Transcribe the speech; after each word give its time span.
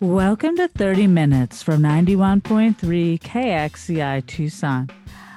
Welcome 0.00 0.56
to 0.56 0.66
30 0.66 1.08
Minutes 1.08 1.62
from 1.62 1.82
91.3 1.82 3.20
KXCI 3.20 4.26
Tucson. 4.26 4.88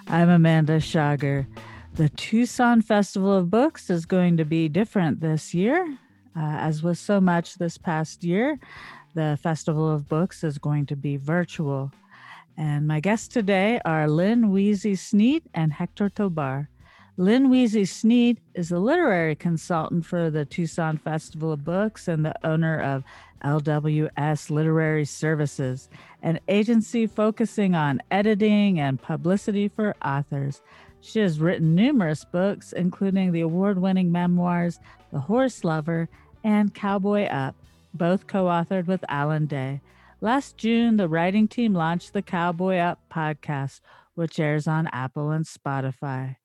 I'm 0.07 0.29
Amanda 0.29 0.79
Schager. 0.79 1.45
The 1.95 2.07
Tucson 2.07 2.81
Festival 2.81 3.35
of 3.35 3.49
Books 3.49 3.89
is 3.89 4.05
going 4.05 4.37
to 4.37 4.45
be 4.45 4.69
different 4.69 5.19
this 5.19 5.53
year. 5.53 5.85
Uh, 6.33 6.39
as 6.39 6.81
with 6.81 6.97
so 6.97 7.19
much 7.19 7.55
this 7.55 7.77
past 7.77 8.23
year, 8.23 8.57
the 9.15 9.37
Festival 9.43 9.91
of 9.91 10.07
Books 10.07 10.45
is 10.45 10.57
going 10.57 10.85
to 10.85 10.95
be 10.95 11.17
virtual. 11.17 11.91
And 12.55 12.87
my 12.87 13.01
guests 13.01 13.27
today 13.27 13.81
are 13.83 14.07
Lynn 14.07 14.49
Wiese 14.49 14.85
Sneyd 14.85 15.41
and 15.53 15.73
Hector 15.73 16.07
Tobar. 16.07 16.69
Lynn 17.17 17.49
Wiese 17.51 17.75
Sneyd 17.75 18.37
is 18.55 18.71
a 18.71 18.79
literary 18.79 19.35
consultant 19.35 20.03
for 20.05 20.31
the 20.31 20.45
Tucson 20.45 20.97
Festival 20.97 21.51
of 21.51 21.63
Books 21.63 22.07
and 22.07 22.25
the 22.25 22.33
owner 22.43 22.79
of 22.79 23.03
LWS 23.43 24.49
Literary 24.49 25.05
Services, 25.05 25.89
an 26.21 26.39
agency 26.47 27.07
focusing 27.07 27.75
on 27.75 28.01
editing 28.11 28.79
and 28.79 29.01
publicity 29.01 29.67
for 29.67 29.95
authors. 30.03 30.61
She 31.01 31.19
has 31.19 31.39
written 31.39 31.75
numerous 31.75 32.25
books, 32.25 32.71
including 32.71 33.31
the 33.31 33.41
award 33.41 33.79
winning 33.79 34.11
memoirs 34.11 34.79
The 35.11 35.19
Horse 35.19 35.63
Lover 35.63 36.07
and 36.43 36.73
Cowboy 36.73 37.25
Up, 37.25 37.55
both 37.93 38.27
co 38.27 38.45
authored 38.45 38.87
with 38.87 39.03
Alan 39.09 39.45
Day. 39.45 39.81
Last 40.21 40.57
June, 40.57 40.95
the 40.95 41.09
writing 41.09 41.49
team 41.49 41.73
launched 41.73 42.13
the 42.13 42.21
Cowboy 42.21 42.77
Up 42.77 42.99
podcast, 43.11 43.81
which 44.15 44.39
airs 44.39 44.67
on 44.67 44.87
Apple 44.87 45.31
and 45.31 45.45
Spotify. 45.45 46.37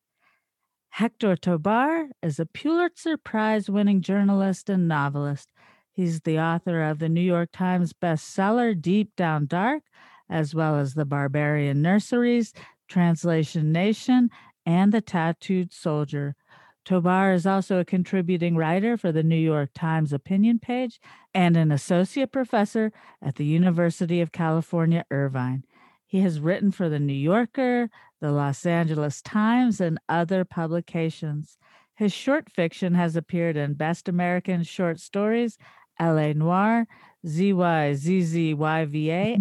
Hector 0.91 1.37
Tobar 1.37 2.09
is 2.23 2.41
a 2.41 2.47
Pulitzer 2.47 3.17
Prize 3.17 3.71
winning 3.71 4.01
journalist 4.01 4.69
and 4.69 4.89
novelist. 4.89 5.53
He's 5.99 6.21
the 6.21 6.39
author 6.39 6.81
of 6.85 7.01
the 7.01 7.09
New 7.09 7.21
York 7.21 7.49
Times 7.53 7.93
bestseller 7.93 8.81
Deep 8.81 9.17
Down 9.17 9.47
Dark, 9.47 9.83
as 10.31 10.55
well 10.55 10.79
as 10.79 10.95
The 10.95 11.05
Barbarian 11.05 11.83
Nurseries, 11.83 12.55
Translation 12.87 13.73
Nation, 13.73 14.31
and 14.65 14.93
The 14.93 15.01
Tattooed 15.01 15.73
Soldier. 15.73 16.37
Tobar 16.85 17.33
is 17.33 17.47
also 17.47 17.81
a 17.81 17.85
contributing 17.85 18.55
writer 18.55 18.97
for 18.97 19.11
the 19.11 19.25
New 19.25 19.35
York 19.35 19.71
Times 19.75 20.13
opinion 20.13 20.61
page 20.61 21.01
and 21.35 21.57
an 21.57 21.73
associate 21.73 22.31
professor 22.31 22.93
at 23.21 23.35
the 23.35 23.45
University 23.45 24.21
of 24.21 24.31
California, 24.31 25.05
Irvine. 25.11 25.65
He 26.07 26.21
has 26.21 26.39
written 26.39 26.71
for 26.71 26.89
The 26.89 27.01
New 27.01 27.13
Yorker, 27.13 27.91
the 28.21 28.31
Los 28.31 28.65
Angeles 28.65 29.21
Times, 29.21 29.81
and 29.81 29.99
other 30.09 30.45
publications. 30.45 31.59
His 31.97 32.13
short 32.13 32.49
fiction 32.49 32.95
has 32.95 33.17
appeared 33.17 33.57
in 33.57 33.75
Best 33.75 34.09
American 34.09 34.63
Short 34.63 35.01
Stories 35.01 35.59
LA 36.01 36.33
Noir, 36.33 36.87
ZYZZYVA, 37.27 38.57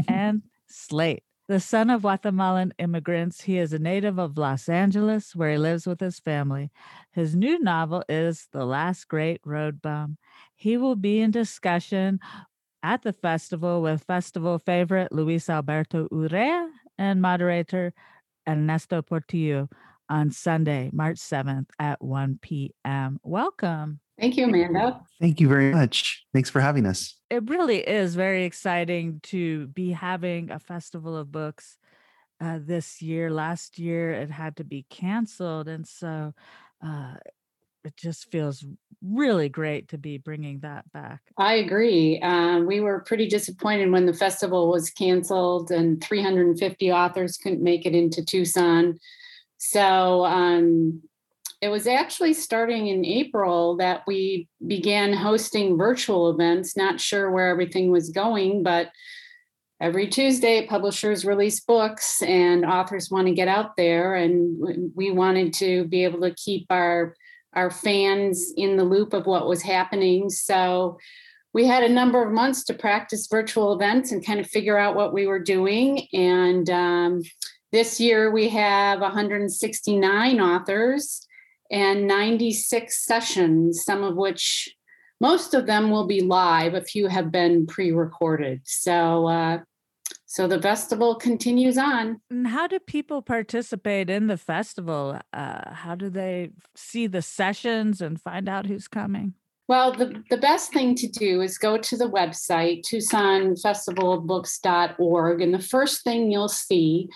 and 0.07 0.43
Slate. 0.67 1.23
The 1.47 1.59
son 1.61 1.89
of 1.89 2.01
Guatemalan 2.01 2.73
immigrants, 2.77 3.41
he 3.41 3.57
is 3.57 3.71
a 3.71 3.79
native 3.79 4.19
of 4.19 4.37
Los 4.37 4.67
Angeles, 4.67 5.33
where 5.33 5.51
he 5.51 5.57
lives 5.57 5.87
with 5.87 6.01
his 6.01 6.19
family. 6.19 6.71
His 7.11 7.37
new 7.37 7.57
novel 7.57 8.03
is 8.09 8.49
The 8.51 8.65
Last 8.65 9.07
Great 9.07 9.39
Road 9.45 9.81
Bum. 9.81 10.17
He 10.53 10.75
will 10.75 10.97
be 10.97 11.21
in 11.21 11.31
discussion 11.31 12.19
at 12.83 13.03
the 13.03 13.13
festival 13.13 13.81
with 13.81 14.03
festival 14.03 14.59
favorite 14.59 15.13
Luis 15.13 15.49
Alberto 15.49 16.09
Urrea 16.09 16.69
and 16.97 17.21
moderator 17.21 17.93
Ernesto 18.47 19.01
Portillo 19.01 19.69
on 20.09 20.31
Sunday, 20.31 20.89
March 20.93 21.17
7th 21.17 21.67
at 21.79 22.01
1 22.01 22.39
p.m. 22.41 23.19
Welcome. 23.23 23.99
Thank 24.19 24.37
you, 24.37 24.45
Amanda. 24.45 25.01
Thank 25.21 25.39
you 25.39 25.47
very 25.47 25.71
much. 25.71 26.25
Thanks 26.33 26.49
for 26.49 26.59
having 26.59 26.85
us. 26.85 27.15
It 27.29 27.49
really 27.49 27.87
is 27.87 28.15
very 28.15 28.45
exciting 28.45 29.19
to 29.23 29.67
be 29.67 29.91
having 29.91 30.49
a 30.49 30.59
festival 30.59 31.15
of 31.15 31.31
books 31.31 31.77
uh, 32.41 32.59
this 32.61 33.01
year. 33.01 33.31
Last 33.31 33.77
year, 33.77 34.13
it 34.13 34.31
had 34.31 34.57
to 34.57 34.63
be 34.63 34.85
canceled. 34.89 35.67
And 35.67 35.87
so 35.87 36.33
uh, 36.83 37.15
it 37.83 37.95
just 37.95 38.31
feels 38.31 38.65
really 39.03 39.49
great 39.49 39.89
to 39.89 39.97
be 39.97 40.17
bringing 40.17 40.59
that 40.59 40.91
back. 40.91 41.21
I 41.37 41.55
agree. 41.55 42.19
Um, 42.21 42.65
we 42.65 42.79
were 42.79 43.01
pretty 43.01 43.27
disappointed 43.27 43.91
when 43.91 44.05
the 44.05 44.13
festival 44.13 44.69
was 44.69 44.89
canceled 44.89 45.69
and 45.69 46.03
350 46.03 46.91
authors 46.91 47.37
couldn't 47.37 47.63
make 47.63 47.85
it 47.85 47.93
into 47.93 48.25
Tucson. 48.25 48.99
So 49.57 50.25
um, 50.25 51.01
it 51.61 51.69
was 51.69 51.87
actually 51.87 52.33
starting 52.33 52.87
in 52.87 53.03
April 53.03 53.77
that 53.77 54.03
we 54.05 54.47
began 54.65 55.13
hosting 55.13 55.77
virtual 55.77 56.29
events. 56.29 56.77
Not 56.77 57.01
sure 57.01 57.31
where 57.31 57.49
everything 57.49 57.91
was 57.91 58.09
going, 58.09 58.63
but 58.63 58.91
every 59.81 60.07
Tuesday, 60.07 60.67
publishers 60.67 61.25
release 61.25 61.59
books 61.59 62.21
and 62.21 62.65
authors 62.65 63.09
want 63.09 63.27
to 63.27 63.33
get 63.33 63.47
out 63.47 63.75
there. 63.75 64.15
And 64.15 64.91
we 64.95 65.11
wanted 65.11 65.53
to 65.55 65.85
be 65.85 66.03
able 66.03 66.21
to 66.21 66.35
keep 66.35 66.67
our, 66.69 67.15
our 67.53 67.71
fans 67.71 68.53
in 68.55 68.77
the 68.77 68.83
loop 68.83 69.13
of 69.13 69.25
what 69.25 69.47
was 69.47 69.63
happening. 69.63 70.29
So 70.29 70.99
we 71.53 71.65
had 71.65 71.83
a 71.83 71.89
number 71.89 72.23
of 72.23 72.31
months 72.31 72.63
to 72.65 72.73
practice 72.75 73.27
virtual 73.31 73.73
events 73.73 74.11
and 74.11 74.23
kind 74.23 74.39
of 74.39 74.47
figure 74.47 74.77
out 74.77 74.95
what 74.95 75.13
we 75.13 75.25
were 75.25 75.39
doing. 75.39 76.07
And 76.13 76.69
um, 76.69 77.23
this 77.77 77.99
year 77.99 78.31
we 78.31 78.49
have 78.49 79.01
169 79.01 80.41
authors 80.41 81.27
and 81.69 82.07
96 82.07 83.05
sessions, 83.05 83.83
some 83.83 84.03
of 84.03 84.15
which 84.15 84.75
most 85.21 85.53
of 85.53 85.67
them 85.67 85.91
will 85.91 86.07
be 86.07 86.21
live. 86.21 86.73
A 86.73 86.81
few 86.81 87.05
have 87.05 87.31
been 87.31 87.67
pre-recorded. 87.67 88.61
So 88.63 89.27
uh, 89.27 89.59
so 90.25 90.47
the 90.47 90.59
festival 90.59 91.13
continues 91.13 91.77
on. 91.77 92.19
And 92.31 92.47
how 92.47 92.65
do 92.65 92.79
people 92.79 93.21
participate 93.21 94.09
in 94.09 94.25
the 94.25 94.37
festival? 94.37 95.21
Uh, 95.31 95.71
how 95.71 95.93
do 95.93 96.09
they 96.09 96.49
see 96.73 97.05
the 97.05 97.21
sessions 97.21 98.01
and 98.01 98.19
find 98.19 98.49
out 98.49 98.65
who's 98.65 98.87
coming? 98.87 99.35
Well, 99.67 99.91
the, 99.91 100.23
the 100.31 100.37
best 100.37 100.73
thing 100.73 100.95
to 100.95 101.07
do 101.07 101.41
is 101.41 101.59
go 101.59 101.77
to 101.77 101.95
the 101.95 102.09
website, 102.09 102.81
TucsonFestivalBooks.org, 102.87 105.41
and 105.41 105.53
the 105.53 105.59
first 105.59 106.03
thing 106.03 106.31
you'll 106.31 106.49
see 106.49 107.07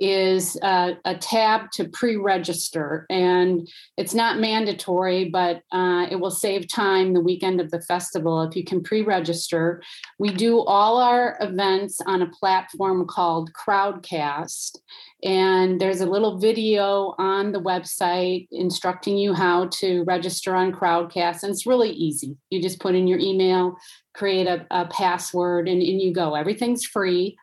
is 0.00 0.56
a, 0.62 0.96
a 1.04 1.16
tab 1.16 1.70
to 1.72 1.88
pre-register. 1.88 3.06
And 3.10 3.68
it's 3.96 4.14
not 4.14 4.38
mandatory 4.38 5.28
but 5.30 5.62
uh, 5.72 6.06
it 6.10 6.16
will 6.16 6.30
save 6.30 6.68
time 6.68 7.12
the 7.12 7.20
weekend 7.20 7.60
of 7.60 7.70
the 7.70 7.80
festival 7.80 8.42
if 8.42 8.56
you 8.56 8.64
can 8.64 8.82
pre-register. 8.82 9.82
We 10.18 10.30
do 10.30 10.60
all 10.60 10.98
our 10.98 11.36
events 11.40 12.00
on 12.06 12.22
a 12.22 12.30
platform 12.30 13.06
called 13.06 13.52
crowdcast. 13.52 14.78
And 15.24 15.80
there's 15.80 16.00
a 16.00 16.06
little 16.06 16.38
video 16.38 17.14
on 17.18 17.50
the 17.50 17.60
website 17.60 18.46
instructing 18.52 19.18
you 19.18 19.34
how 19.34 19.66
to 19.78 20.04
register 20.04 20.54
on 20.54 20.72
crowdcast. 20.72 21.42
And 21.42 21.50
it's 21.50 21.66
really 21.66 21.90
easy. 21.90 22.36
You 22.50 22.62
just 22.62 22.78
put 22.78 22.94
in 22.94 23.08
your 23.08 23.18
email 23.18 23.76
create 24.18 24.48
a, 24.48 24.66
a 24.72 24.84
password 24.86 25.68
and 25.68 25.80
in 25.80 26.00
you 26.00 26.12
go. 26.12 26.34
Everything's 26.34 26.84
free 26.84 27.36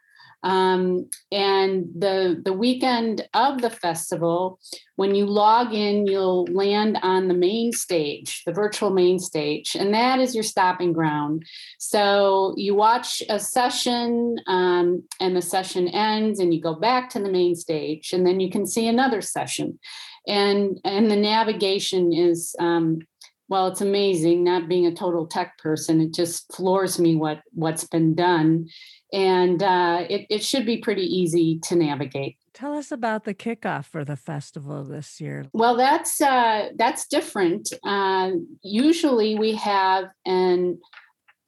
um, 0.45 1.09
and 1.31 1.88
the 1.97 2.39
the 2.45 2.53
weekend 2.53 3.28
of 3.33 3.61
the 3.61 3.72
festival, 3.72 4.59
when 4.95 5.16
you 5.16 5.25
log 5.25 5.73
in, 5.73 6.06
you'll 6.06 6.45
land 6.45 7.00
on 7.01 7.28
the 7.28 7.33
main 7.33 7.72
stage, 7.72 8.44
the 8.45 8.53
virtual 8.53 8.91
main 8.91 9.17
stage, 9.17 9.75
and 9.75 9.91
that 9.95 10.19
is 10.19 10.35
your 10.35 10.44
stopping 10.44 10.94
ground. 10.94 11.44
So 11.79 12.53
you 12.57 12.75
watch 12.75 13.23
a 13.28 13.39
session, 13.39 14.38
um, 14.45 15.03
and 15.19 15.35
the 15.35 15.41
session 15.41 15.88
ends, 15.88 16.39
and 16.39 16.53
you 16.53 16.61
go 16.61 16.75
back 16.75 17.09
to 17.09 17.19
the 17.19 17.31
main 17.31 17.55
stage, 17.55 18.13
and 18.13 18.25
then 18.25 18.39
you 18.39 18.51
can 18.51 18.67
see 18.67 18.88
another 18.88 19.22
session, 19.22 19.79
and 20.28 20.79
and 20.85 21.09
the 21.09 21.17
navigation 21.17 22.13
is. 22.13 22.55
Um, 22.59 23.00
well, 23.47 23.67
it's 23.67 23.81
amazing. 23.81 24.44
Not 24.44 24.67
being 24.67 24.88
a 24.88 24.94
total 24.94 25.28
tech 25.28 25.57
person, 25.57 26.01
it 26.01 26.13
just 26.13 26.53
floors 26.53 26.99
me 26.99 27.16
what 27.16 27.41
what's 27.53 27.85
been 27.85 28.16
done 28.16 28.67
and 29.16 29.64
uh, 29.64 30.05
it, 30.09 30.28
it 30.29 30.43
should 30.43 30.66
be 30.66 30.78
pretty 30.78 31.03
easy 31.03 31.59
to 31.59 31.75
navigate. 31.75 32.37
Tell 32.53 32.73
us 32.73 32.91
about 32.91 33.23
the 33.23 33.34
kickoff 33.34 33.85
for 33.85 34.03
the 34.03 34.17
festival 34.17 34.84
this 34.84 35.22
year. 35.22 35.46
Well, 35.53 35.78
that's 35.78 36.20
uh, 36.22 36.70
that's 36.75 37.08
different. 37.08 37.72
Uh, 37.84 38.31
usually, 38.61 39.35
we 39.35 39.55
have 39.55 40.05
an 40.25 40.79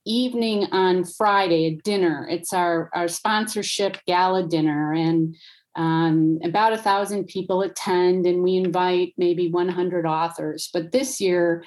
evening 0.05 0.67
on 0.71 1.03
Friday, 1.03 1.65
a 1.65 1.75
dinner. 1.75 2.25
It's 2.29 2.53
our 2.53 2.89
our 2.93 3.09
sponsorship 3.09 3.97
gala 4.05 4.47
dinner, 4.47 4.93
and 4.93 5.35
um, 5.77 6.39
about 6.43 6.73
a 6.73 6.77
thousand 6.77 7.27
people 7.27 7.61
attend, 7.61 8.25
and 8.25 8.43
we 8.43 8.57
invite 8.57 9.13
maybe 9.17 9.49
100 9.49 10.05
authors. 10.05 10.69
But 10.73 10.91
this 10.91 11.21
year, 11.21 11.63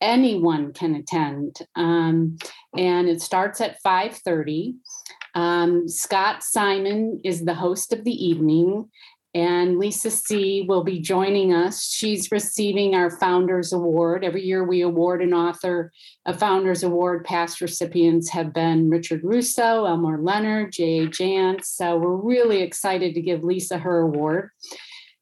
anyone 0.00 0.72
can 0.72 0.94
attend, 0.94 1.56
um, 1.74 2.36
and 2.76 3.08
it 3.08 3.22
starts 3.22 3.60
at 3.60 3.82
5:30. 3.82 4.74
Um, 5.34 5.88
Scott 5.88 6.44
Simon 6.44 7.20
is 7.24 7.44
the 7.44 7.54
host 7.54 7.92
of 7.92 8.04
the 8.04 8.24
evening, 8.24 8.90
And 9.34 9.80
Lisa 9.80 10.12
See 10.12 10.64
will 10.68 10.84
be 10.84 11.00
joining 11.00 11.52
us. 11.52 11.90
She's 11.90 12.30
receiving 12.30 12.94
our 12.94 13.10
Founders 13.18 13.72
Award. 13.72 14.22
Every 14.22 14.44
year 14.44 14.62
we 14.62 14.82
award 14.82 15.22
an 15.22 15.34
author 15.34 15.92
a 16.24 16.32
Founders 16.32 16.84
Award. 16.84 17.24
Past 17.24 17.60
recipients 17.60 18.30
have 18.30 18.52
been 18.52 18.88
Richard 18.88 19.22
Russo, 19.24 19.86
Elmore 19.86 20.18
Leonard, 20.18 20.70
J.A. 20.72 21.08
Jance. 21.08 21.64
So 21.64 21.96
we're 21.96 22.14
really 22.14 22.62
excited 22.62 23.14
to 23.14 23.20
give 23.20 23.42
Lisa 23.42 23.76
her 23.76 24.02
award. 24.02 24.50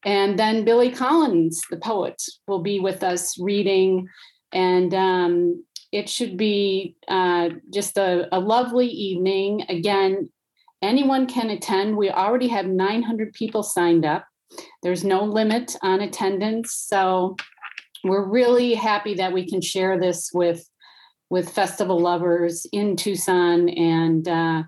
And 0.05 0.37
then 0.37 0.63
Billy 0.63 0.91
Collins, 0.91 1.61
the 1.71 1.77
poet, 1.77 2.21
will 2.47 2.61
be 2.61 2.79
with 2.79 3.03
us 3.03 3.39
reading. 3.39 4.07
And 4.51 4.93
um, 4.93 5.63
it 5.91 6.09
should 6.09 6.37
be 6.37 6.95
uh, 7.07 7.49
just 7.73 7.97
a, 7.97 8.27
a 8.35 8.39
lovely 8.39 8.87
evening. 8.87 9.63
Again, 9.69 10.29
anyone 10.83 11.25
can 11.25 11.49
attend. 11.49 11.97
We 11.97 12.11
already 12.11 12.49
have 12.49 12.67
900 12.67 13.33
people 13.33 13.63
signed 13.63 14.05
up. 14.05 14.25
There's 14.83 15.03
no 15.03 15.23
limit 15.23 15.75
on 15.81 16.01
attendance. 16.01 16.75
So 16.75 17.35
we're 18.03 18.27
really 18.27 18.73
happy 18.73 19.15
that 19.15 19.33
we 19.33 19.47
can 19.47 19.61
share 19.61 19.99
this 19.99 20.29
with 20.33 20.67
with 21.29 21.49
festival 21.49 21.99
lovers 21.99 22.67
in 22.71 22.95
Tucson 22.95 23.69
and 23.69 24.27
uh, 24.27 24.63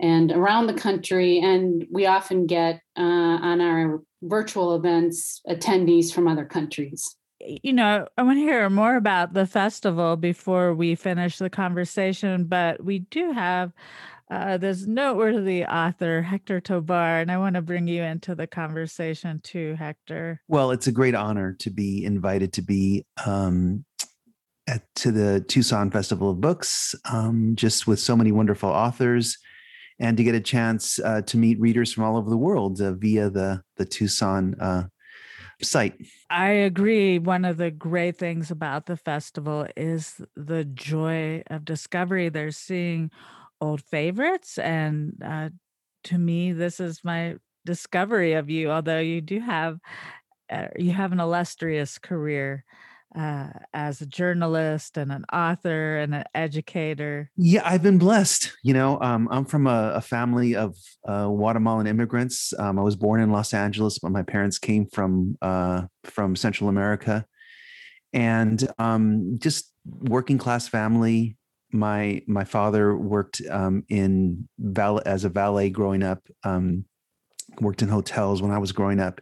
and 0.00 0.30
around 0.30 0.66
the 0.66 0.74
country. 0.74 1.40
And 1.40 1.86
we 1.90 2.06
often 2.06 2.46
get 2.46 2.80
uh, 2.96 3.00
on 3.00 3.60
our 3.60 4.02
virtual 4.22 4.76
events 4.76 5.40
attendees 5.48 6.12
from 6.12 6.28
other 6.28 6.44
countries. 6.44 7.16
You 7.40 7.72
know, 7.72 8.06
I 8.16 8.22
want 8.22 8.38
to 8.38 8.42
hear 8.42 8.70
more 8.70 8.96
about 8.96 9.34
the 9.34 9.44
festival 9.44 10.16
before 10.16 10.72
we 10.72 10.94
finish 10.94 11.38
the 11.38 11.50
conversation, 11.50 12.44
but 12.44 12.82
we 12.82 13.00
do 13.00 13.32
have 13.32 13.72
uh, 14.30 14.56
this 14.56 14.86
noteworthy 14.86 15.64
author, 15.64 16.22
Hector 16.22 16.60
Tobar, 16.60 17.20
and 17.20 17.30
I 17.30 17.38
want 17.38 17.56
to 17.56 17.62
bring 17.62 17.86
you 17.86 18.02
into 18.02 18.34
the 18.34 18.46
conversation 18.46 19.40
too, 19.42 19.74
Hector. 19.78 20.40
Well, 20.48 20.70
it's 20.70 20.86
a 20.86 20.92
great 20.92 21.14
honor 21.14 21.54
to 21.60 21.70
be 21.70 22.04
invited 22.04 22.52
to 22.54 22.62
be 22.62 23.04
um, 23.26 23.84
at, 24.66 24.82
to 24.96 25.12
the 25.12 25.40
Tucson 25.40 25.90
Festival 25.90 26.30
of 26.30 26.40
Books, 26.40 26.94
um, 27.10 27.54
just 27.54 27.86
with 27.86 28.00
so 28.00 28.16
many 28.16 28.32
wonderful 28.32 28.70
authors 28.70 29.36
and 29.98 30.16
to 30.16 30.24
get 30.24 30.34
a 30.34 30.40
chance 30.40 30.98
uh, 30.98 31.22
to 31.22 31.36
meet 31.36 31.60
readers 31.60 31.92
from 31.92 32.04
all 32.04 32.16
over 32.16 32.30
the 32.30 32.36
world 32.36 32.80
uh, 32.80 32.92
via 32.92 33.30
the 33.30 33.62
the 33.76 33.84
Tucson 33.84 34.54
uh, 34.60 34.84
site. 35.62 35.94
I 36.30 36.48
agree. 36.48 37.18
One 37.18 37.44
of 37.44 37.56
the 37.56 37.70
great 37.70 38.16
things 38.16 38.50
about 38.50 38.86
the 38.86 38.96
festival 38.96 39.66
is 39.76 40.20
the 40.34 40.64
joy 40.64 41.42
of 41.48 41.64
discovery. 41.64 42.28
They're 42.28 42.50
seeing 42.50 43.10
old 43.60 43.82
favorites, 43.82 44.58
and 44.58 45.14
uh, 45.24 45.50
to 46.04 46.18
me, 46.18 46.52
this 46.52 46.80
is 46.80 47.00
my 47.04 47.36
discovery 47.64 48.34
of 48.34 48.50
you. 48.50 48.70
Although 48.70 49.00
you 49.00 49.20
do 49.20 49.40
have 49.40 49.78
uh, 50.50 50.68
you 50.76 50.92
have 50.92 51.12
an 51.12 51.20
illustrious 51.20 51.98
career 51.98 52.64
uh, 53.16 53.48
as 53.72 54.00
a 54.00 54.06
journalist 54.06 54.96
and 54.96 55.12
an 55.12 55.24
author 55.32 55.98
and 55.98 56.14
an 56.14 56.24
educator? 56.34 57.30
Yeah, 57.36 57.62
I've 57.64 57.82
been 57.82 57.98
blessed. 57.98 58.52
You 58.62 58.74
know, 58.74 59.00
um, 59.00 59.28
I'm 59.30 59.44
from 59.44 59.66
a, 59.66 59.92
a 59.94 60.00
family 60.00 60.56
of 60.56 60.76
uh, 61.06 61.28
Guatemalan 61.28 61.86
immigrants. 61.86 62.52
Um, 62.58 62.78
I 62.78 62.82
was 62.82 62.96
born 62.96 63.20
in 63.20 63.30
Los 63.30 63.54
Angeles, 63.54 63.98
but 63.98 64.12
my 64.12 64.22
parents 64.22 64.58
came 64.58 64.86
from 64.86 65.36
uh, 65.40 65.82
from 66.04 66.36
Central 66.36 66.68
America, 66.68 67.24
and 68.12 68.66
um, 68.78 69.38
just 69.38 69.72
working 69.84 70.38
class 70.38 70.68
family. 70.68 71.36
My 71.74 72.22
my 72.26 72.44
father 72.44 72.96
worked 72.96 73.42
um, 73.50 73.84
in 73.88 74.48
val- 74.58 75.02
as 75.04 75.24
a 75.24 75.28
valet 75.28 75.68
growing 75.70 76.02
up. 76.02 76.26
Um, 76.42 76.86
worked 77.60 77.82
in 77.82 77.88
hotels 77.88 78.40
when 78.40 78.50
I 78.50 78.58
was 78.58 78.72
growing 78.72 78.98
up 78.98 79.20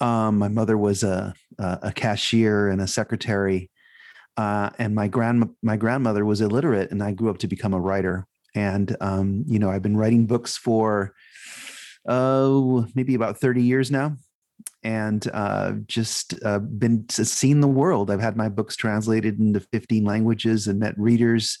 um, 0.00 0.38
my 0.38 0.48
mother 0.48 0.76
was 0.76 1.02
a, 1.02 1.34
a 1.58 1.92
cashier 1.92 2.68
and 2.68 2.80
a 2.80 2.86
secretary, 2.86 3.70
uh, 4.36 4.70
and 4.78 4.94
my 4.94 5.08
grand 5.08 5.48
my 5.62 5.76
grandmother 5.76 6.24
was 6.24 6.40
illiterate, 6.40 6.90
and 6.90 7.02
I 7.02 7.12
grew 7.12 7.30
up 7.30 7.38
to 7.38 7.46
become 7.46 7.74
a 7.74 7.80
writer. 7.80 8.26
And 8.54 8.96
um, 9.00 9.44
you 9.46 9.58
know, 9.58 9.70
I've 9.70 9.82
been 9.82 9.96
writing 9.96 10.26
books 10.26 10.56
for 10.56 11.14
oh 12.06 12.86
maybe 12.94 13.14
about 13.14 13.38
thirty 13.38 13.62
years 13.62 13.90
now, 13.90 14.16
and 14.84 15.26
uh, 15.32 15.72
just 15.86 16.34
uh, 16.44 16.60
been 16.60 17.08
seen 17.08 17.60
the 17.60 17.66
world. 17.66 18.10
I've 18.10 18.20
had 18.20 18.36
my 18.36 18.48
books 18.48 18.76
translated 18.76 19.40
into 19.40 19.60
fifteen 19.60 20.04
languages 20.04 20.68
and 20.68 20.78
met 20.78 20.98
readers. 20.98 21.58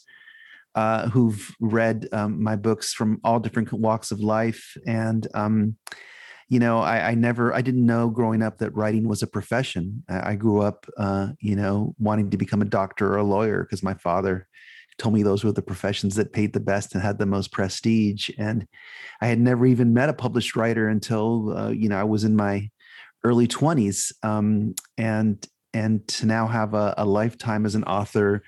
Uh, 0.76 1.08
who've 1.10 1.54
read 1.60 2.08
um, 2.10 2.42
my 2.42 2.56
books 2.56 2.92
from 2.92 3.20
all 3.22 3.38
different 3.38 3.72
walks 3.72 4.10
of 4.10 4.18
life, 4.18 4.76
and 4.88 5.28
um, 5.32 5.76
you 6.48 6.58
know, 6.58 6.80
I, 6.80 7.10
I, 7.10 7.14
never, 7.14 7.54
I 7.54 7.62
didn't 7.62 7.86
know 7.86 8.08
growing 8.10 8.42
up 8.42 8.58
that 8.58 8.74
writing 8.74 9.08
was 9.08 9.22
a 9.22 9.26
profession. 9.26 10.04
I, 10.08 10.32
I 10.32 10.34
grew 10.34 10.60
up, 10.60 10.86
uh, 10.98 11.28
you 11.40 11.56
know, 11.56 11.94
wanting 11.98 12.30
to 12.30 12.36
become 12.36 12.60
a 12.60 12.66
doctor 12.66 13.12
or 13.12 13.18
a 13.18 13.24
lawyer 13.24 13.62
because 13.62 13.82
my 13.82 13.94
father 13.94 14.46
told 14.98 15.14
me 15.14 15.22
those 15.22 15.42
were 15.42 15.52
the 15.52 15.62
professions 15.62 16.14
that 16.16 16.32
paid 16.32 16.52
the 16.52 16.60
best 16.60 16.94
and 16.94 17.02
had 17.02 17.18
the 17.18 17.26
most 17.26 17.50
prestige. 17.50 18.30
And 18.38 18.66
I 19.20 19.26
had 19.26 19.40
never 19.40 19.66
even 19.66 19.94
met 19.94 20.08
a 20.08 20.14
published 20.14 20.54
writer 20.54 20.88
until, 20.88 21.56
uh, 21.56 21.70
you 21.70 21.88
know, 21.88 21.98
I 21.98 22.04
was 22.04 22.24
in 22.24 22.36
my 22.36 22.70
early 23.24 23.48
20s. 23.48 24.12
Um, 24.22 24.74
and 24.96 25.44
and 25.74 26.06
to 26.06 26.26
now 26.26 26.46
have 26.46 26.72
a, 26.72 26.94
a 26.96 27.04
lifetime 27.04 27.66
as 27.66 27.74
an 27.74 27.84
author, 27.84 28.42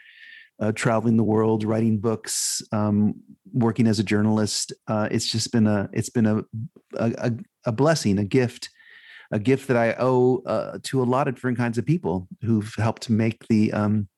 uh, 0.61 0.73
traveling 0.73 1.17
the 1.17 1.25
world, 1.25 1.65
writing 1.65 1.99
books, 1.99 2.63
um, 2.73 3.15
working 3.53 3.87
as 3.87 3.99
a 3.99 4.05
journalist. 4.05 4.73
Uh, 4.87 5.09
it's 5.11 5.29
just 5.29 5.53
been 5.53 5.67
a 5.67 5.89
it's 5.93 6.11
been 6.11 6.27
a, 6.27 6.43
a 6.95 7.33
a 7.67 7.73
blessing, 7.73 8.19
a 8.19 8.25
gift, 8.25 8.71
a 9.33 9.39
gift 9.39 9.69
that 9.69 9.77
I 9.77 9.97
owe 9.99 10.43
uh, 10.47 10.79
to 10.85 11.03
a 11.03 11.05
lot 11.05 11.29
of 11.29 11.35
different 11.35 11.59
kinds 11.59 11.79
of 11.79 11.85
people 11.85 12.29
who've 12.43 12.73
helped 12.77 13.11
make 13.11 13.47
the 13.49 13.73
um, 13.73 14.09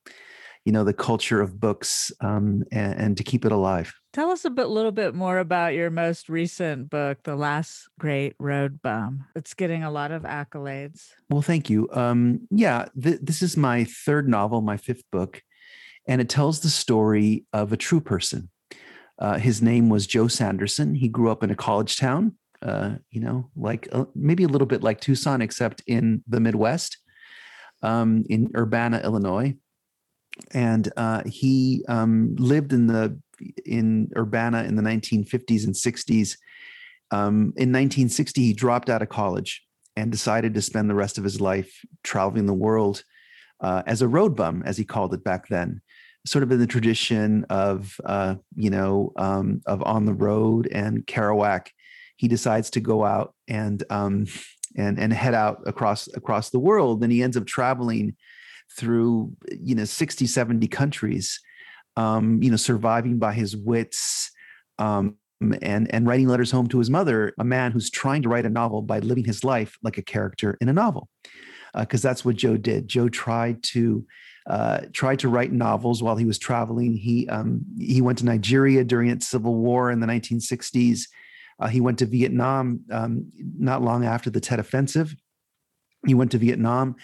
you 0.64 0.72
know 0.72 0.84
the 0.84 0.92
culture 0.92 1.40
of 1.40 1.58
books 1.58 2.12
um, 2.20 2.62
and, 2.70 3.00
and, 3.00 3.16
to 3.16 3.24
keep 3.24 3.44
it 3.44 3.52
alive. 3.52 3.92
Tell 4.18 4.32
us 4.32 4.44
a 4.44 4.50
bit, 4.50 4.66
little 4.66 4.90
bit 4.90 5.14
more 5.14 5.38
about 5.38 5.74
your 5.74 5.90
most 5.90 6.28
recent 6.28 6.90
book, 6.90 7.22
"The 7.22 7.36
Last 7.36 7.88
Great 8.00 8.34
Road 8.40 8.82
Bum." 8.82 9.26
It's 9.36 9.54
getting 9.54 9.84
a 9.84 9.92
lot 9.92 10.10
of 10.10 10.22
accolades. 10.24 11.10
Well, 11.30 11.40
thank 11.40 11.70
you. 11.70 11.88
Um, 11.92 12.40
yeah, 12.50 12.86
th- 13.00 13.20
this 13.22 13.42
is 13.42 13.56
my 13.56 13.84
third 13.84 14.28
novel, 14.28 14.60
my 14.60 14.76
fifth 14.76 15.04
book, 15.12 15.40
and 16.08 16.20
it 16.20 16.28
tells 16.28 16.58
the 16.58 16.68
story 16.68 17.44
of 17.52 17.72
a 17.72 17.76
true 17.76 18.00
person. 18.00 18.50
Uh, 19.20 19.38
his 19.38 19.62
name 19.62 19.88
was 19.88 20.04
Joe 20.04 20.26
Sanderson. 20.26 20.96
He 20.96 21.06
grew 21.06 21.30
up 21.30 21.44
in 21.44 21.52
a 21.52 21.54
college 21.54 21.96
town, 21.96 22.34
uh, 22.60 22.96
you 23.10 23.20
know, 23.20 23.50
like 23.54 23.86
uh, 23.92 24.06
maybe 24.16 24.42
a 24.42 24.48
little 24.48 24.66
bit 24.66 24.82
like 24.82 25.00
Tucson, 25.00 25.40
except 25.40 25.80
in 25.86 26.24
the 26.26 26.40
Midwest, 26.40 26.98
um, 27.84 28.24
in 28.28 28.50
Urbana, 28.56 29.00
Illinois. 29.04 29.54
And 30.52 30.92
uh, 30.96 31.22
he 31.24 31.84
um, 31.88 32.34
lived 32.36 32.72
in 32.72 32.88
the 32.88 33.20
in 33.64 34.10
Urbana 34.16 34.64
in 34.64 34.76
the 34.76 34.82
1950s 34.82 35.64
and 35.64 35.74
60s. 35.74 36.36
Um, 37.10 37.54
in 37.56 37.72
1960, 37.72 38.42
he 38.42 38.52
dropped 38.52 38.90
out 38.90 39.02
of 39.02 39.08
college 39.08 39.64
and 39.96 40.12
decided 40.12 40.54
to 40.54 40.62
spend 40.62 40.88
the 40.88 40.94
rest 40.94 41.18
of 41.18 41.24
his 41.24 41.40
life 41.40 41.84
traveling 42.04 42.46
the 42.46 42.54
world 42.54 43.02
uh, 43.60 43.82
as 43.86 44.02
a 44.02 44.08
road 44.08 44.36
bum, 44.36 44.62
as 44.64 44.76
he 44.76 44.84
called 44.84 45.14
it 45.14 45.24
back 45.24 45.48
then 45.48 45.80
sort 46.28 46.42
of 46.42 46.52
in 46.52 46.58
the 46.58 46.66
tradition 46.66 47.44
of 47.48 48.00
uh, 48.04 48.34
you 48.54 48.70
know 48.70 49.12
um, 49.16 49.62
of 49.66 49.82
on 49.82 50.04
the 50.04 50.14
road 50.14 50.68
and 50.70 51.06
Kerouac. 51.06 51.68
He 52.16 52.28
decides 52.28 52.70
to 52.70 52.80
go 52.80 53.04
out 53.04 53.34
and 53.46 53.82
um, 53.90 54.26
and 54.76 54.98
and 54.98 55.12
head 55.12 55.34
out 55.34 55.62
across 55.66 56.08
across 56.14 56.50
the 56.50 56.58
world, 56.58 57.02
and 57.02 57.12
he 57.12 57.22
ends 57.22 57.36
up 57.36 57.46
traveling 57.46 58.16
through 58.76 59.32
you 59.50 59.74
know 59.74 59.84
60 59.84 60.26
70 60.26 60.68
countries 60.68 61.40
um, 61.98 62.42
you 62.42 62.50
know 62.50 62.56
surviving 62.56 63.18
by 63.18 63.32
his 63.32 63.56
wits 63.56 64.30
um, 64.78 65.16
and 65.62 65.92
and 65.92 66.06
writing 66.06 66.28
letters 66.28 66.50
home 66.50 66.68
to 66.68 66.78
his 66.78 66.90
mother 66.90 67.34
a 67.38 67.44
man 67.44 67.72
who's 67.72 67.90
trying 67.90 68.22
to 68.22 68.28
write 68.28 68.46
a 68.46 68.50
novel 68.50 68.82
by 68.82 68.98
living 69.00 69.24
his 69.24 69.42
life 69.44 69.76
like 69.82 69.98
a 69.98 70.02
character 70.02 70.56
in 70.60 70.68
a 70.68 70.72
novel 70.72 71.08
because 71.74 72.04
uh, 72.04 72.08
that's 72.08 72.24
what 72.24 72.36
joe 72.36 72.56
did 72.56 72.88
joe 72.88 73.08
tried 73.08 73.62
to 73.62 74.06
uh, 74.48 74.80
tried 74.94 75.18
to 75.18 75.28
write 75.28 75.52
novels 75.52 76.02
while 76.02 76.16
he 76.16 76.24
was 76.24 76.38
traveling. 76.38 76.94
He 76.94 77.28
um, 77.28 77.60
he 77.78 78.00
went 78.00 78.16
to 78.18 78.24
Nigeria 78.24 78.82
during 78.82 79.10
its 79.10 79.28
civil 79.28 79.54
war 79.54 79.90
in 79.90 80.00
the 80.00 80.06
1960s. 80.06 81.02
Uh, 81.60 81.66
he 81.66 81.82
went 81.82 81.98
to 81.98 82.06
Vietnam 82.06 82.80
um, 82.90 83.30
not 83.58 83.82
long 83.82 84.06
after 84.06 84.30
the 84.30 84.40
Tet 84.40 84.58
Offensive. 84.58 85.14
He 86.06 86.14
went 86.14 86.30
to 86.30 86.38
Vietnam, 86.38 86.96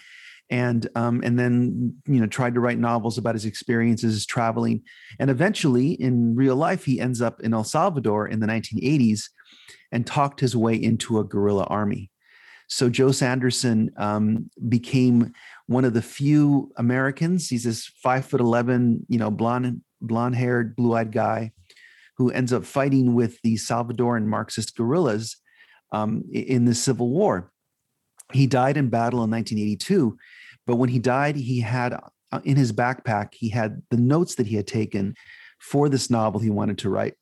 and 0.50 0.88
um, 0.94 1.22
and 1.24 1.38
then 1.38 1.94
you 2.06 2.20
know 2.20 2.26
tried 2.26 2.54
to 2.54 2.60
write 2.60 2.78
novels 2.78 3.18
about 3.18 3.34
his 3.34 3.44
experiences 3.44 4.26
traveling. 4.26 4.82
And 5.18 5.30
eventually, 5.30 5.92
in 5.92 6.34
real 6.34 6.56
life, 6.56 6.84
he 6.84 7.00
ends 7.00 7.20
up 7.20 7.40
in 7.40 7.54
El 7.54 7.64
Salvador 7.64 8.28
in 8.28 8.40
the 8.40 8.46
1980s, 8.46 9.22
and 9.92 10.06
talked 10.06 10.40
his 10.40 10.56
way 10.56 10.74
into 10.74 11.18
a 11.18 11.24
guerrilla 11.24 11.64
army. 11.64 12.10
So 12.66 12.88
Joe 12.88 13.12
Sanderson 13.12 13.90
um, 13.96 14.50
became 14.68 15.32
one 15.66 15.84
of 15.84 15.94
the 15.94 16.02
few 16.02 16.72
Americans. 16.76 17.48
He's 17.48 17.64
this 17.64 17.86
five 18.02 18.24
foot 18.24 18.40
eleven, 18.40 19.06
you 19.08 19.18
know, 19.18 19.30
blonde 19.30 19.82
blonde 20.00 20.36
haired, 20.36 20.76
blue 20.76 20.94
eyed 20.94 21.12
guy 21.12 21.52
who 22.16 22.30
ends 22.30 22.52
up 22.52 22.64
fighting 22.64 23.14
with 23.14 23.40
the 23.42 23.56
Salvadoran 23.56 24.26
Marxist 24.26 24.76
guerrillas 24.76 25.36
um, 25.92 26.22
in 26.32 26.64
the 26.64 26.74
Civil 26.74 27.10
War. 27.10 27.50
He 28.32 28.46
died 28.46 28.76
in 28.76 28.88
battle 28.88 29.22
in 29.24 29.30
1982. 29.30 30.16
But 30.66 30.76
when 30.76 30.88
he 30.88 30.98
died, 30.98 31.36
he 31.36 31.60
had 31.60 31.94
uh, 32.32 32.40
in 32.44 32.56
his 32.56 32.72
backpack, 32.72 33.34
he 33.34 33.48
had 33.48 33.82
the 33.90 33.96
notes 33.96 34.36
that 34.36 34.46
he 34.46 34.56
had 34.56 34.66
taken 34.66 35.14
for 35.60 35.88
this 35.88 36.10
novel 36.10 36.40
he 36.40 36.50
wanted 36.50 36.78
to 36.78 36.90
write. 36.90 37.14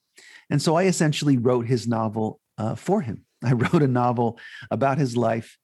And 0.50 0.60
so 0.60 0.76
I 0.76 0.84
essentially 0.84 1.36
wrote 1.36 1.66
his 1.66 1.86
novel 1.86 2.40
uh, 2.58 2.74
for 2.74 3.00
him. 3.00 3.24
I 3.44 3.52
wrote 3.52 3.82
a 3.82 3.88
novel 3.88 4.38
about 4.70 4.98
his 4.98 5.16
life. 5.16 5.58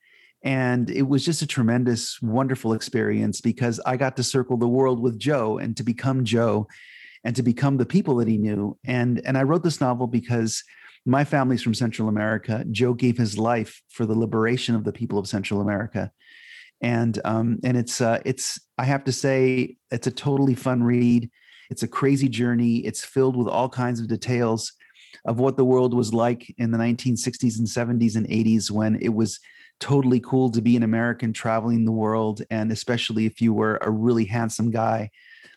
And 0.44 0.88
it 0.90 1.02
was 1.02 1.24
just 1.24 1.42
a 1.42 1.46
tremendous, 1.46 2.20
wonderful 2.22 2.72
experience 2.72 3.40
because 3.40 3.80
I 3.84 3.96
got 3.96 4.16
to 4.16 4.22
circle 4.22 4.56
the 4.56 4.68
world 4.68 5.00
with 5.00 5.18
Joe 5.18 5.58
and 5.58 5.76
to 5.76 5.82
become 5.82 6.24
Joe 6.24 6.68
and 7.24 7.34
to 7.34 7.42
become 7.42 7.76
the 7.76 7.86
people 7.86 8.16
that 8.16 8.28
he 8.28 8.38
knew. 8.38 8.78
And, 8.84 9.20
and 9.24 9.36
I 9.36 9.42
wrote 9.42 9.64
this 9.64 9.80
novel 9.80 10.06
because 10.06 10.62
my 11.08 11.24
family's 11.24 11.62
from 11.62 11.72
Central 11.72 12.08
America. 12.08 12.64
Joe 12.70 12.92
gave 12.92 13.16
his 13.16 13.38
life 13.38 13.82
for 13.88 14.04
the 14.04 14.14
liberation 14.14 14.74
of 14.74 14.84
the 14.84 14.92
people 14.92 15.18
of 15.18 15.26
Central 15.26 15.62
America. 15.62 16.12
And 16.82 17.18
um, 17.24 17.58
and 17.64 17.76
it's 17.78 18.00
uh, 18.00 18.20
it's 18.26 18.60
I 18.76 18.84
have 18.84 19.04
to 19.04 19.12
say 19.12 19.78
it's 19.90 20.06
a 20.06 20.12
totally 20.12 20.54
fun 20.54 20.82
read. 20.82 21.30
It's 21.70 21.82
a 21.82 21.88
crazy 21.88 22.28
journey. 22.28 22.78
It's 22.78 23.04
filled 23.04 23.36
with 23.36 23.48
all 23.48 23.70
kinds 23.70 24.00
of 24.00 24.08
details 24.08 24.72
of 25.24 25.40
what 25.40 25.56
the 25.56 25.64
world 25.64 25.94
was 25.94 26.12
like 26.12 26.54
in 26.58 26.70
the 26.70 26.78
1960s 26.78 27.58
and 27.58 27.66
70s 27.66 28.14
and 28.14 28.28
80s 28.28 28.70
when 28.70 28.96
it 29.00 29.14
was 29.14 29.40
totally 29.80 30.20
cool 30.20 30.50
to 30.50 30.60
be 30.60 30.76
an 30.76 30.82
American 30.82 31.32
traveling 31.32 31.84
the 31.84 31.92
world. 31.92 32.42
And 32.50 32.70
especially 32.70 33.24
if 33.24 33.40
you 33.40 33.54
were 33.54 33.78
a 33.80 33.90
really 33.90 34.26
handsome 34.26 34.70
guy 34.70 35.10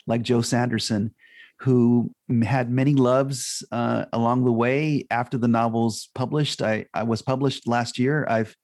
like 0.08 0.22
Joe 0.22 0.42
Sanderson, 0.42 1.14
who 1.62 2.12
had 2.44 2.72
many 2.72 2.96
loves 2.96 3.64
uh, 3.72 4.06
along 4.14 4.44
the 4.44 4.52
way 4.52 5.06
after 5.12 5.38
the 5.38 5.48
novels 5.48 6.10
published. 6.16 6.62
I, 6.62 6.86
I 6.94 7.04
was 7.04 7.22
published 7.22 7.68
last 7.68 8.00
year. 8.00 8.26
I've 8.28 8.56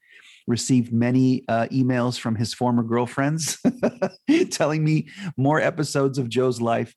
received 0.47 0.91
many 0.91 1.43
uh, 1.47 1.67
emails 1.71 2.19
from 2.19 2.35
his 2.35 2.55
former 2.55 2.81
girlfriends 2.81 3.59
telling 4.49 4.83
me 4.83 5.09
more 5.35 5.61
episodes 5.61 6.17
of 6.17 6.27
Joe's 6.27 6.59
life 6.59 6.95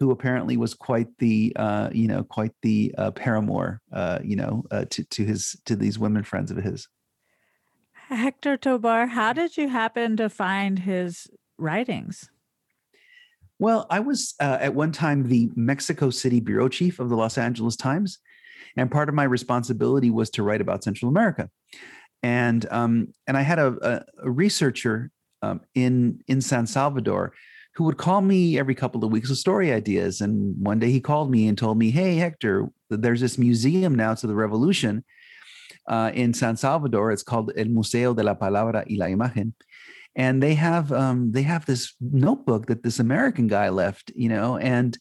who 0.00 0.10
apparently 0.10 0.56
was 0.56 0.74
quite 0.74 1.08
the 1.18 1.52
uh, 1.56 1.90
you 1.92 2.08
know 2.08 2.24
quite 2.24 2.52
the 2.62 2.94
uh, 2.96 3.10
paramour 3.10 3.80
uh, 3.92 4.18
you 4.24 4.36
know 4.36 4.64
uh, 4.70 4.84
to 4.90 5.04
to 5.04 5.24
his 5.24 5.56
to 5.66 5.76
these 5.76 5.98
women 5.98 6.22
friends 6.22 6.50
of 6.50 6.56
his. 6.56 6.88
Hector 8.08 8.56
Tobar, 8.56 9.08
how 9.08 9.32
did 9.32 9.56
you 9.56 9.68
happen 9.68 10.16
to 10.16 10.28
find 10.28 10.80
his 10.80 11.28
writings? 11.58 12.30
Well, 13.64 13.86
I 13.88 14.00
was 14.00 14.34
uh, 14.40 14.58
at 14.60 14.74
one 14.74 14.92
time 14.92 15.26
the 15.26 15.50
Mexico 15.56 16.10
City 16.10 16.38
bureau 16.38 16.68
chief 16.68 17.00
of 17.00 17.08
the 17.08 17.16
Los 17.16 17.38
Angeles 17.38 17.76
Times, 17.76 18.18
and 18.76 18.90
part 18.90 19.08
of 19.08 19.14
my 19.14 19.24
responsibility 19.24 20.10
was 20.10 20.28
to 20.32 20.42
write 20.42 20.60
about 20.60 20.84
Central 20.84 21.08
America. 21.08 21.48
And 22.22 22.66
um, 22.70 23.14
and 23.26 23.38
I 23.38 23.40
had 23.40 23.58
a, 23.58 24.04
a, 24.22 24.30
researcher 24.30 25.10
um, 25.40 25.62
in 25.74 26.20
in 26.28 26.42
San 26.42 26.66
Salvador 26.66 27.32
who 27.76 27.84
would 27.84 27.96
call 27.96 28.20
me 28.20 28.58
every 28.58 28.74
couple 28.74 29.02
of 29.02 29.10
weeks 29.10 29.30
with 29.30 29.38
story 29.38 29.72
ideas. 29.72 30.20
And 30.20 30.62
one 30.62 30.78
day 30.78 30.90
he 30.90 31.00
called 31.00 31.30
me 31.30 31.48
and 31.48 31.56
told 31.56 31.78
me, 31.78 31.90
Hey, 31.90 32.16
Hector, 32.16 32.68
there's 32.90 33.22
this 33.22 33.38
museum 33.38 33.94
now 33.94 34.12
to 34.12 34.26
the 34.26 34.34
revolution 34.34 35.04
uh, 35.88 36.10
in 36.12 36.34
San 36.34 36.58
Salvador. 36.58 37.12
It's 37.12 37.22
called 37.22 37.50
El 37.56 37.68
Museo 37.68 38.12
de 38.12 38.24
la 38.24 38.34
Palabra 38.34 38.84
y 38.90 38.96
la 38.98 39.06
Imagen. 39.06 39.54
And 40.16 40.42
they 40.42 40.54
have 40.54 40.92
um, 40.92 41.32
they 41.32 41.42
have 41.42 41.66
this 41.66 41.94
notebook 42.00 42.66
that 42.66 42.82
this 42.82 43.00
American 43.00 43.46
guy 43.46 43.68
left, 43.68 44.12
you 44.14 44.28
know, 44.28 44.56
and 44.56 44.96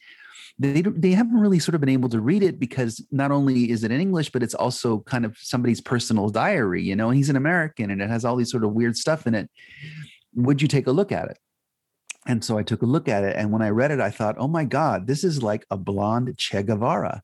they 0.58 0.82
they 0.82 1.12
haven't 1.12 1.40
really 1.40 1.60
sort 1.60 1.76
of 1.76 1.82
been 1.82 1.90
able 1.90 2.10
to 2.10 2.20
read 2.20 2.44
it 2.44 2.60
because 2.60 3.06
not 3.12 3.32
only 3.32 3.70
is 3.70 3.84
it 3.84 3.92
in 3.92 4.02
English, 4.02 4.32
but 4.32 4.44
it's 4.44 4.56
also 4.56 5.00
kind 5.02 5.26
of 5.26 5.38
somebody's 5.38 5.82
personal 5.82 6.30
diary, 6.30 6.82
you 6.82 6.96
know. 6.96 7.10
And 7.10 7.18
he's 7.18 7.30
an 7.30 7.36
American, 7.36 7.92
and 7.92 8.02
it 8.02 8.10
has 8.10 8.26
all 8.26 8.36
these 8.36 8.52
sort 8.52 8.64
of 8.64 8.74
weird 8.74 8.98
stuff 8.98 9.28
in 9.28 9.36
it. 9.36 9.50
Would 10.36 10.62
you 10.62 10.68
take 10.68 10.88
a 10.88 10.92
look 10.92 11.12
at 11.12 11.30
it? 11.30 11.38
And 12.26 12.44
so 12.44 12.58
I 12.58 12.64
took 12.64 12.82
a 12.82 12.88
look 12.88 13.10
at 13.10 13.24
it. 13.24 13.36
And 13.36 13.52
when 13.52 13.62
I 13.62 13.70
read 13.70 13.92
it, 13.92 14.00
I 14.00 14.10
thought, 14.10 14.36
oh 14.38 14.48
my 14.48 14.64
God, 14.64 15.08
this 15.08 15.24
is 15.24 15.44
like 15.44 15.66
a 15.70 15.78
blonde 15.78 16.38
Che 16.38 16.64
Guevara. 16.64 17.22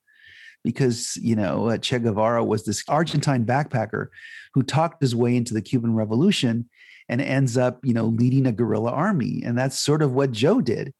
Because, 0.62 1.16
you 1.16 1.34
know, 1.34 1.70
uh, 1.70 1.78
Che 1.78 1.98
Guevara 1.98 2.44
was 2.44 2.64
this 2.64 2.84
Argentine 2.86 3.46
backpacker 3.46 4.08
who 4.52 4.62
talked 4.62 5.00
his 5.00 5.16
way 5.16 5.34
into 5.34 5.54
the 5.54 5.62
Cuban 5.62 5.94
Revolution 5.94 6.68
and 7.10 7.20
ends 7.20 7.58
up, 7.58 7.80
you 7.82 7.92
know, 7.92 8.06
leading 8.06 8.46
a 8.46 8.52
guerrilla 8.52 8.90
army. 8.90 9.42
And 9.44 9.58
that's 9.58 9.78
sort 9.78 10.00
of 10.00 10.12
what 10.12 10.32
Joe 10.32 10.62
did. 10.62 10.94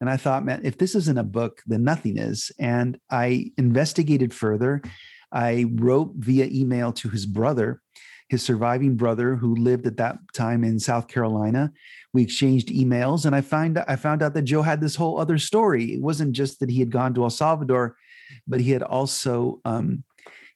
And 0.00 0.10
I 0.10 0.16
thought, 0.16 0.44
man, 0.44 0.62
if 0.64 0.78
this 0.78 0.94
isn't 0.96 1.18
a 1.18 1.22
book, 1.22 1.62
then 1.66 1.84
nothing 1.84 2.16
is. 2.16 2.50
And 2.58 2.98
I 3.10 3.52
investigated 3.56 4.34
further. 4.34 4.82
I 5.30 5.66
wrote 5.74 6.14
via 6.16 6.46
email 6.46 6.92
to 6.94 7.08
his 7.08 7.26
brother, 7.26 7.80
his 8.28 8.42
surviving 8.42 8.96
brother, 8.96 9.36
who 9.36 9.54
lived 9.54 9.86
at 9.86 9.98
that 9.98 10.16
time 10.34 10.64
in 10.64 10.80
South 10.80 11.06
Carolina 11.06 11.70
we 12.12 12.22
exchanged 12.22 12.68
emails 12.68 13.24
and 13.24 13.34
i 13.34 13.40
find 13.40 13.78
i 13.88 13.96
found 13.96 14.22
out 14.22 14.34
that 14.34 14.42
joe 14.42 14.62
had 14.62 14.80
this 14.80 14.96
whole 14.96 15.18
other 15.18 15.38
story 15.38 15.94
it 15.94 16.00
wasn't 16.00 16.32
just 16.32 16.60
that 16.60 16.70
he 16.70 16.80
had 16.80 16.90
gone 16.90 17.14
to 17.14 17.22
el 17.22 17.30
salvador 17.30 17.96
but 18.46 18.60
he 18.60 18.70
had 18.70 18.82
also 18.82 19.60
um, 19.64 20.04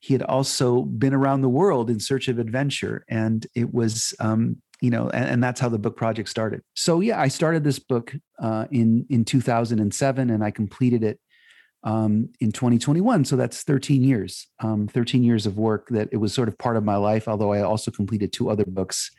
he 0.01 0.13
had 0.13 0.23
also 0.23 0.83
been 0.83 1.15
around 1.15 1.41
the 1.41 1.49
world 1.49 1.91
in 1.91 1.99
search 1.99 2.29
of 2.29 2.39
adventure 2.39 3.05
and 3.09 3.47
it 3.55 3.73
was 3.73 4.15
um, 4.21 4.57
you 4.85 4.91
know 4.91 5.09
and, 5.11 5.25
and, 5.25 5.45
that's 5.45 5.61
how 5.61 5.69
the 5.69 5.79
book 5.79 5.97
project 5.97 6.29
started 6.29 6.61
so 6.75 7.01
yeah 7.01 7.21
i 7.21 7.29
started 7.29 7.65
this 7.65 7.79
book 7.79 8.15
uh, 8.41 8.67
in 8.71 9.07
in 9.09 9.25
2007 9.25 10.31
and 10.31 10.45
i 10.45 10.51
completed 10.51 11.03
it 11.03 11.19
um, 11.85 12.29
in 12.41 12.53
2021 12.53 13.25
so 13.25 13.37
that's 13.37 13.63
13 13.63 14.03
years 14.03 14.49
um, 14.61 14.87
13 14.89 15.23
years 15.23 15.47
of 15.47 15.57
work 15.59 15.89
that 15.89 16.09
it 16.13 16.19
was 16.19 16.35
sort 16.35 16.49
of 16.49 16.59
part 16.59 16.77
of 16.77 16.85
my 16.85 16.97
life 16.97 17.29
although 17.29 17.53
i 17.53 17.63
also 17.63 17.91
completed 17.91 18.33
two 18.33 18.51
other 18.51 18.65
books 18.65 19.11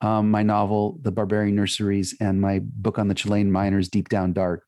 um, 0.00 0.30
my 0.30 0.42
novel, 0.42 0.98
The 1.02 1.10
Barbarian 1.10 1.56
Nurseries, 1.56 2.16
and 2.20 2.40
my 2.40 2.60
book 2.62 2.98
on 2.98 3.08
the 3.08 3.14
Chilean 3.14 3.50
miners, 3.50 3.88
Deep 3.88 4.08
Down 4.08 4.32
Dark, 4.32 4.62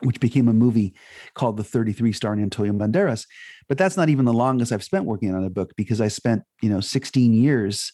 which 0.00 0.20
became 0.20 0.48
a 0.48 0.52
movie 0.52 0.94
called 1.34 1.56
The 1.56 1.64
33 1.64 2.12
starring 2.12 2.42
Antonio 2.42 2.72
Banderas. 2.72 3.26
But 3.68 3.78
that's 3.78 3.96
not 3.96 4.08
even 4.08 4.24
the 4.24 4.32
longest 4.32 4.72
I've 4.72 4.84
spent 4.84 5.04
working 5.04 5.34
on 5.34 5.44
a 5.44 5.50
book 5.50 5.72
because 5.76 6.00
I 6.00 6.08
spent, 6.08 6.42
you 6.62 6.70
know, 6.70 6.80
16 6.80 7.34
years 7.34 7.92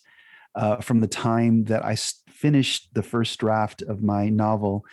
uh, 0.54 0.76
from 0.76 1.00
the 1.00 1.06
time 1.06 1.64
that 1.64 1.85
I 1.85 1.97
finished 1.97 2.88
the 2.92 3.02
first 3.02 3.38
draft 3.38 3.82
of 3.82 4.02
my 4.02 4.28
novel, 4.28 4.85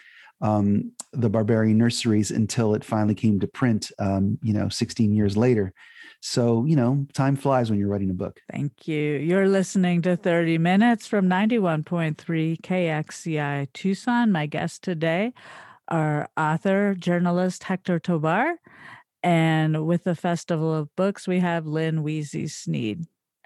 um, 0.41 0.91
The 1.13 1.29
Barbarian 1.29 1.77
Nurseries, 1.77 2.31
until 2.31 2.73
it 2.75 2.83
finally 2.83 3.15
came 3.15 3.39
to 3.39 3.47
print, 3.47 3.91
um, 3.99 4.37
you 4.41 4.53
know, 4.53 4.69
16 4.69 5.13
years 5.13 5.35
later. 5.35 5.73
So, 6.21 6.65
you 6.65 6.75
know, 6.75 7.07
time 7.13 7.35
flies 7.35 7.69
when 7.69 7.79
you're 7.79 7.87
writing 7.87 8.09
a 8.09 8.13
book. 8.13 8.41
Thank 8.51 8.87
you. 8.87 9.17
You're 9.17 9.47
listening 9.47 10.01
to 10.01 10.17
30 10.17 10.57
Minutes 10.57 11.07
from 11.07 11.29
91.3 11.29 12.59
KXCI 12.61 13.67
Tucson. 13.73 14.31
My 14.31 14.45
guest 14.45 14.83
today 14.83 15.33
are 15.87 16.29
author, 16.37 16.93
journalist 16.95 17.63
Hector 17.63 17.99
Tobar. 17.99 18.55
And 19.23 19.85
with 19.85 20.03
the 20.03 20.15
Festival 20.15 20.73
of 20.73 20.93
Books, 20.95 21.27
we 21.27 21.39
have 21.39 21.65
Lynn 21.65 22.03
Wiese 22.03 22.33
Sneyd. 22.33 23.05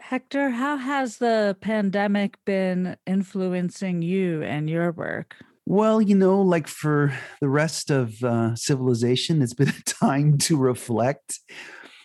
Hector, 0.10 0.50
how 0.50 0.76
has 0.76 1.18
the 1.20 1.56
pandemic 1.62 2.38
been 2.46 2.98
influencing 3.08 4.02
you 4.02 4.44
and 4.44 4.70
your 4.70 4.92
work? 4.92 5.38
Well, 5.66 6.02
you 6.02 6.14
know, 6.14 6.42
like 6.42 6.68
for 6.68 7.14
the 7.40 7.48
rest 7.48 7.90
of 7.90 8.22
uh, 8.22 8.54
civilization, 8.56 9.42
it's 9.42 9.54
been 9.54 9.70
a 9.80 9.84
time 9.86 10.38
to 10.40 10.58
reflect 10.58 11.40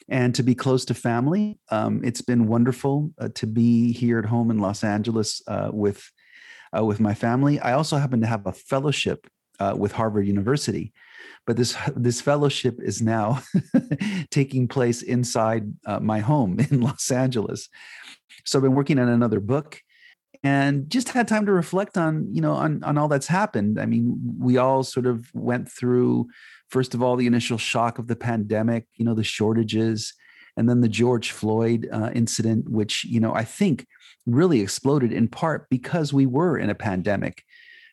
and 0.08 0.32
to 0.36 0.44
be 0.44 0.54
close 0.54 0.84
to 0.86 0.94
family. 0.94 1.58
Um, 1.72 2.00
it's 2.04 2.22
been 2.22 2.46
wonderful 2.46 3.10
uh, 3.18 3.30
to 3.34 3.48
be 3.48 3.92
here 3.92 4.20
at 4.20 4.26
home 4.26 4.52
in 4.52 4.60
Los 4.60 4.84
Angeles 4.84 5.42
uh, 5.48 5.70
with 5.72 6.08
uh, 6.78 6.84
with 6.84 7.00
my 7.00 7.14
family. 7.14 7.58
I 7.58 7.72
also 7.72 7.96
happen 7.96 8.20
to 8.20 8.28
have 8.28 8.46
a 8.46 8.52
fellowship 8.52 9.26
uh, 9.58 9.74
with 9.76 9.90
Harvard 9.90 10.28
University, 10.28 10.92
but 11.48 11.56
this 11.56 11.74
this 11.96 12.20
fellowship 12.20 12.78
is 12.78 13.00
now 13.00 13.42
taking 14.30 14.68
place 14.68 15.00
inside 15.00 15.72
uh, 15.86 15.98
my 15.98 16.18
home 16.20 16.60
in 16.70 16.82
Los 16.82 17.10
Angeles. 17.10 17.70
So 18.44 18.58
I've 18.58 18.62
been 18.62 18.74
working 18.74 18.98
on 18.98 19.08
another 19.08 19.40
book 19.40 19.80
and 20.44 20.90
just 20.90 21.08
had 21.08 21.26
time 21.26 21.46
to 21.46 21.52
reflect 21.52 21.96
on 21.96 22.28
you 22.30 22.42
know 22.42 22.52
on 22.52 22.84
on 22.84 22.96
all 22.96 23.08
that's 23.08 23.26
happened 23.26 23.80
i 23.80 23.84
mean 23.86 24.16
we 24.38 24.56
all 24.56 24.84
sort 24.84 25.04
of 25.04 25.26
went 25.34 25.68
through 25.68 26.28
first 26.68 26.94
of 26.94 27.02
all 27.02 27.16
the 27.16 27.26
initial 27.26 27.58
shock 27.58 27.98
of 27.98 28.06
the 28.06 28.14
pandemic 28.14 28.86
you 28.94 29.04
know 29.04 29.14
the 29.14 29.24
shortages 29.24 30.14
and 30.56 30.68
then 30.68 30.80
the 30.80 30.88
george 30.88 31.32
floyd 31.32 31.88
uh, 31.92 32.10
incident 32.14 32.68
which 32.68 33.04
you 33.04 33.18
know 33.18 33.34
i 33.34 33.42
think 33.42 33.84
really 34.26 34.60
exploded 34.60 35.12
in 35.12 35.26
part 35.26 35.68
because 35.70 36.12
we 36.12 36.24
were 36.24 36.56
in 36.56 36.70
a 36.70 36.74
pandemic 36.74 37.42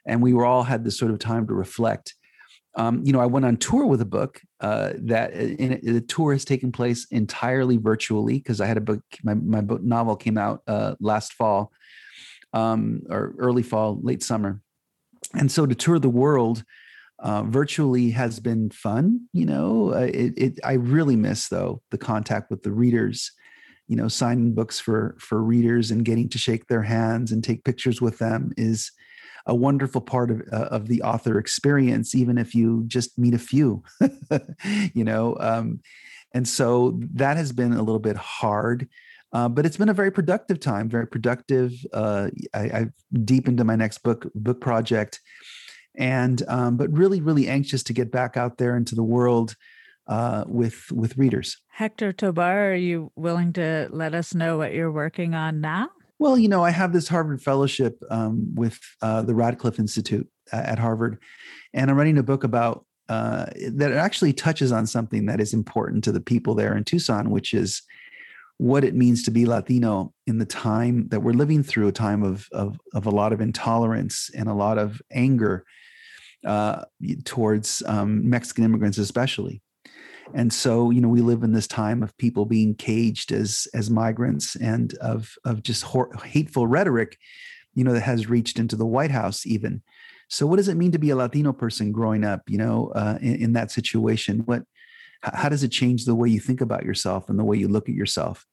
and 0.05 0.21
we 0.21 0.31
were 0.31 0.45
all 0.45 0.63
had 0.63 0.83
this 0.83 0.99
sort 0.99 1.09
of 1.09 1.17
time 1.17 1.47
to 1.47 1.53
reflect 1.55 2.13
um, 2.75 3.01
you 3.03 3.13
know 3.13 3.19
i 3.19 3.25
went 3.25 3.45
on 3.45 3.57
tour 3.57 3.85
with 3.85 4.01
a 4.01 4.05
book 4.05 4.41
uh, 4.61 4.93
that 4.97 5.33
uh, 5.33 5.37
in, 5.37 5.79
the 5.83 6.01
tour 6.01 6.33
has 6.33 6.45
taken 6.45 6.71
place 6.71 7.07
entirely 7.11 7.77
virtually 7.77 8.37
because 8.37 8.61
i 8.61 8.65
had 8.65 8.77
a 8.77 8.81
book 8.81 9.01
my, 9.23 9.33
my 9.33 9.61
book 9.61 9.81
novel 9.81 10.15
came 10.15 10.37
out 10.37 10.61
uh, 10.67 10.95
last 10.99 11.33
fall 11.33 11.71
um, 12.53 13.01
or 13.09 13.33
early 13.37 13.63
fall 13.63 13.99
late 14.01 14.23
summer 14.23 14.61
and 15.33 15.51
so 15.51 15.65
to 15.65 15.75
tour 15.75 15.99
the 15.99 16.09
world 16.09 16.63
uh, 17.19 17.43
virtually 17.43 18.11
has 18.11 18.41
been 18.41 18.69
fun. 18.69 19.21
You 19.31 19.45
know, 19.45 19.93
uh, 19.93 20.09
it, 20.11 20.33
it, 20.35 20.59
I 20.65 20.73
really 20.73 21.15
miss 21.15 21.47
though 21.47 21.81
the 21.89 21.97
contact 21.97 22.51
with 22.51 22.63
the 22.63 22.73
readers 22.73 23.31
you 23.87 23.95
know 23.95 24.07
signing 24.07 24.53
books 24.53 24.79
for 24.79 25.15
for 25.19 25.41
readers 25.41 25.91
and 25.91 26.05
getting 26.05 26.29
to 26.29 26.37
shake 26.37 26.67
their 26.67 26.81
hands 26.81 27.31
and 27.31 27.43
take 27.43 27.63
pictures 27.63 28.01
with 28.01 28.17
them 28.17 28.51
is 28.57 28.91
a 29.45 29.55
wonderful 29.55 30.01
part 30.01 30.31
of 30.31 30.41
uh, 30.51 30.67
of 30.71 30.87
the 30.87 31.01
author 31.01 31.37
experience 31.37 32.15
even 32.15 32.37
if 32.37 32.55
you 32.55 32.83
just 32.87 33.17
meet 33.17 33.33
a 33.33 33.39
few 33.39 33.83
you 34.93 35.03
know 35.03 35.37
um, 35.39 35.79
and 36.33 36.47
so 36.47 36.99
that 37.13 37.37
has 37.37 37.51
been 37.51 37.73
a 37.73 37.83
little 37.83 37.99
bit 37.99 38.17
hard 38.17 38.87
uh, 39.33 39.49
but 39.49 39.65
it's 39.65 39.77
been 39.77 39.89
a 39.89 39.93
very 39.93 40.11
productive 40.11 40.59
time 40.59 40.89
very 40.89 41.07
productive 41.07 41.73
uh, 41.93 42.29
I, 42.53 42.71
i've 42.73 42.93
deep 43.23 43.47
into 43.47 43.63
my 43.63 43.75
next 43.75 43.99
book 43.99 44.27
book 44.35 44.61
project 44.61 45.21
and 45.97 46.41
um, 46.47 46.77
but 46.77 46.91
really 46.91 47.21
really 47.21 47.47
anxious 47.47 47.83
to 47.83 47.93
get 47.93 48.11
back 48.11 48.37
out 48.37 48.57
there 48.57 48.75
into 48.75 48.95
the 48.95 49.03
world 49.03 49.55
uh, 50.07 50.43
with 50.47 50.91
with 50.91 51.17
readers. 51.17 51.57
Hector 51.69 52.13
Tobar, 52.13 52.71
are 52.71 52.75
you 52.75 53.11
willing 53.15 53.53
to 53.53 53.89
let 53.91 54.13
us 54.13 54.35
know 54.35 54.57
what 54.57 54.73
you're 54.73 54.91
working 54.91 55.33
on 55.33 55.61
now? 55.61 55.89
Well, 56.17 56.37
you 56.37 56.47
know, 56.47 56.63
I 56.63 56.71
have 56.71 56.93
this 56.93 57.07
Harvard 57.07 57.41
fellowship 57.41 58.01
um, 58.09 58.55
with 58.55 58.79
uh, 59.01 59.21
the 59.23 59.35
Radcliffe 59.35 59.79
Institute 59.79 60.29
at 60.51 60.79
Harvard, 60.79 61.21
and 61.73 61.89
I'm 61.89 61.97
writing 61.97 62.17
a 62.17 62.23
book 62.23 62.43
about 62.43 62.85
uh, 63.09 63.45
that 63.73 63.91
actually 63.91 64.33
touches 64.33 64.71
on 64.71 64.87
something 64.87 65.25
that 65.25 65.39
is 65.41 65.53
important 65.53 66.03
to 66.05 66.11
the 66.11 66.21
people 66.21 66.55
there 66.55 66.75
in 66.75 66.83
Tucson, 66.83 67.29
which 67.29 67.53
is 67.53 67.81
what 68.57 68.85
it 68.85 68.95
means 68.95 69.23
to 69.23 69.31
be 69.31 69.45
Latino 69.45 70.13
in 70.25 70.37
the 70.37 70.45
time 70.45 71.09
that 71.09 71.19
we're 71.19 71.33
living 71.33 71.61
through, 71.61 71.89
a 71.89 71.91
time 71.91 72.23
of 72.23 72.47
of, 72.53 72.79
of 72.93 73.05
a 73.05 73.11
lot 73.11 73.33
of 73.33 73.41
intolerance 73.41 74.29
and 74.35 74.47
a 74.47 74.53
lot 74.53 74.77
of 74.77 75.01
anger 75.11 75.65
uh, 76.45 76.83
towards 77.25 77.83
um, 77.87 78.29
Mexican 78.29 78.63
immigrants, 78.63 78.97
especially 78.97 79.61
and 80.33 80.51
so 80.51 80.89
you 80.89 81.01
know 81.01 81.07
we 81.07 81.21
live 81.21 81.43
in 81.43 81.53
this 81.53 81.67
time 81.67 82.01
of 82.01 82.17
people 82.17 82.45
being 82.45 82.75
caged 82.75 83.31
as 83.31 83.67
as 83.73 83.89
migrants 83.89 84.55
and 84.55 84.93
of 84.95 85.35
of 85.45 85.63
just 85.63 85.83
hor- 85.83 86.13
hateful 86.23 86.67
rhetoric 86.67 87.17
you 87.75 87.83
know 87.83 87.93
that 87.93 88.01
has 88.01 88.29
reached 88.29 88.57
into 88.57 88.75
the 88.75 88.85
white 88.85 89.11
house 89.11 89.45
even. 89.45 89.81
So 90.27 90.47
what 90.47 90.55
does 90.55 90.69
it 90.69 90.75
mean 90.75 90.91
to 90.93 90.97
be 90.97 91.11
a 91.11 91.15
latino 91.15 91.53
person 91.53 91.91
growing 91.91 92.23
up 92.23 92.41
you 92.47 92.57
know 92.57 92.91
uh, 92.95 93.19
in, 93.21 93.35
in 93.35 93.53
that 93.53 93.71
situation? 93.71 94.39
What 94.39 94.63
how 95.21 95.49
does 95.49 95.63
it 95.63 95.69
change 95.69 96.05
the 96.05 96.15
way 96.15 96.29
you 96.29 96.39
think 96.39 96.61
about 96.61 96.83
yourself 96.83 97.29
and 97.29 97.37
the 97.37 97.43
way 97.43 97.57
you 97.57 97.67
look 97.67 97.89
at 97.89 97.95
yourself? 97.95 98.45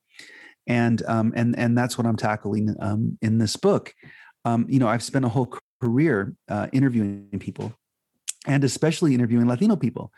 And 0.66 1.02
um, 1.06 1.32
and 1.34 1.58
and 1.58 1.76
that's 1.76 1.96
what 1.96 2.06
i'm 2.06 2.16
tackling 2.16 2.76
um, 2.80 3.18
in 3.22 3.38
this 3.38 3.56
book. 3.56 3.94
Um, 4.44 4.66
you 4.68 4.80
know 4.80 4.88
i've 4.88 5.02
spent 5.02 5.24
a 5.24 5.28
whole 5.28 5.54
career 5.80 6.34
uh, 6.48 6.66
interviewing 6.72 7.28
people 7.38 7.72
and 8.46 8.64
especially 8.64 9.14
interviewing 9.14 9.46
latino 9.46 9.76
people 9.76 10.12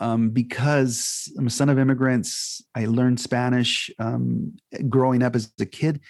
um, 0.00 0.30
because 0.30 1.32
I'm 1.38 1.46
a 1.46 1.50
son 1.50 1.68
of 1.68 1.78
immigrants. 1.78 2.62
I 2.74 2.86
learned 2.86 3.20
Spanish 3.20 3.90
um, 3.98 4.56
growing 4.88 5.22
up 5.22 5.34
as 5.34 5.52
a 5.60 5.66
kid, 5.66 6.00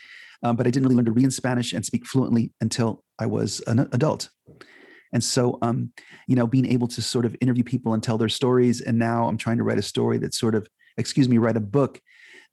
um, 0.42 0.56
but 0.56 0.66
I 0.66 0.70
didn't 0.70 0.84
really 0.84 0.96
learn 0.96 1.06
to 1.06 1.12
read 1.12 1.24
in 1.24 1.30
Spanish 1.30 1.72
and 1.72 1.84
speak 1.84 2.06
fluently 2.06 2.52
until 2.60 3.04
I 3.18 3.26
was 3.26 3.60
an 3.66 3.80
adult. 3.92 4.30
And 5.12 5.24
so, 5.24 5.58
um, 5.62 5.92
you 6.26 6.36
know, 6.36 6.46
being 6.46 6.66
able 6.66 6.88
to 6.88 7.02
sort 7.02 7.24
of 7.24 7.34
interview 7.40 7.64
people 7.64 7.94
and 7.94 8.02
tell 8.02 8.18
their 8.18 8.28
stories. 8.28 8.80
And 8.80 8.98
now 8.98 9.26
I'm 9.26 9.38
trying 9.38 9.56
to 9.56 9.62
write 9.62 9.78
a 9.78 9.82
story 9.82 10.18
that 10.18 10.34
sort 10.34 10.54
of, 10.54 10.68
excuse 10.96 11.28
me, 11.28 11.38
write 11.38 11.56
a 11.56 11.60
book 11.60 12.00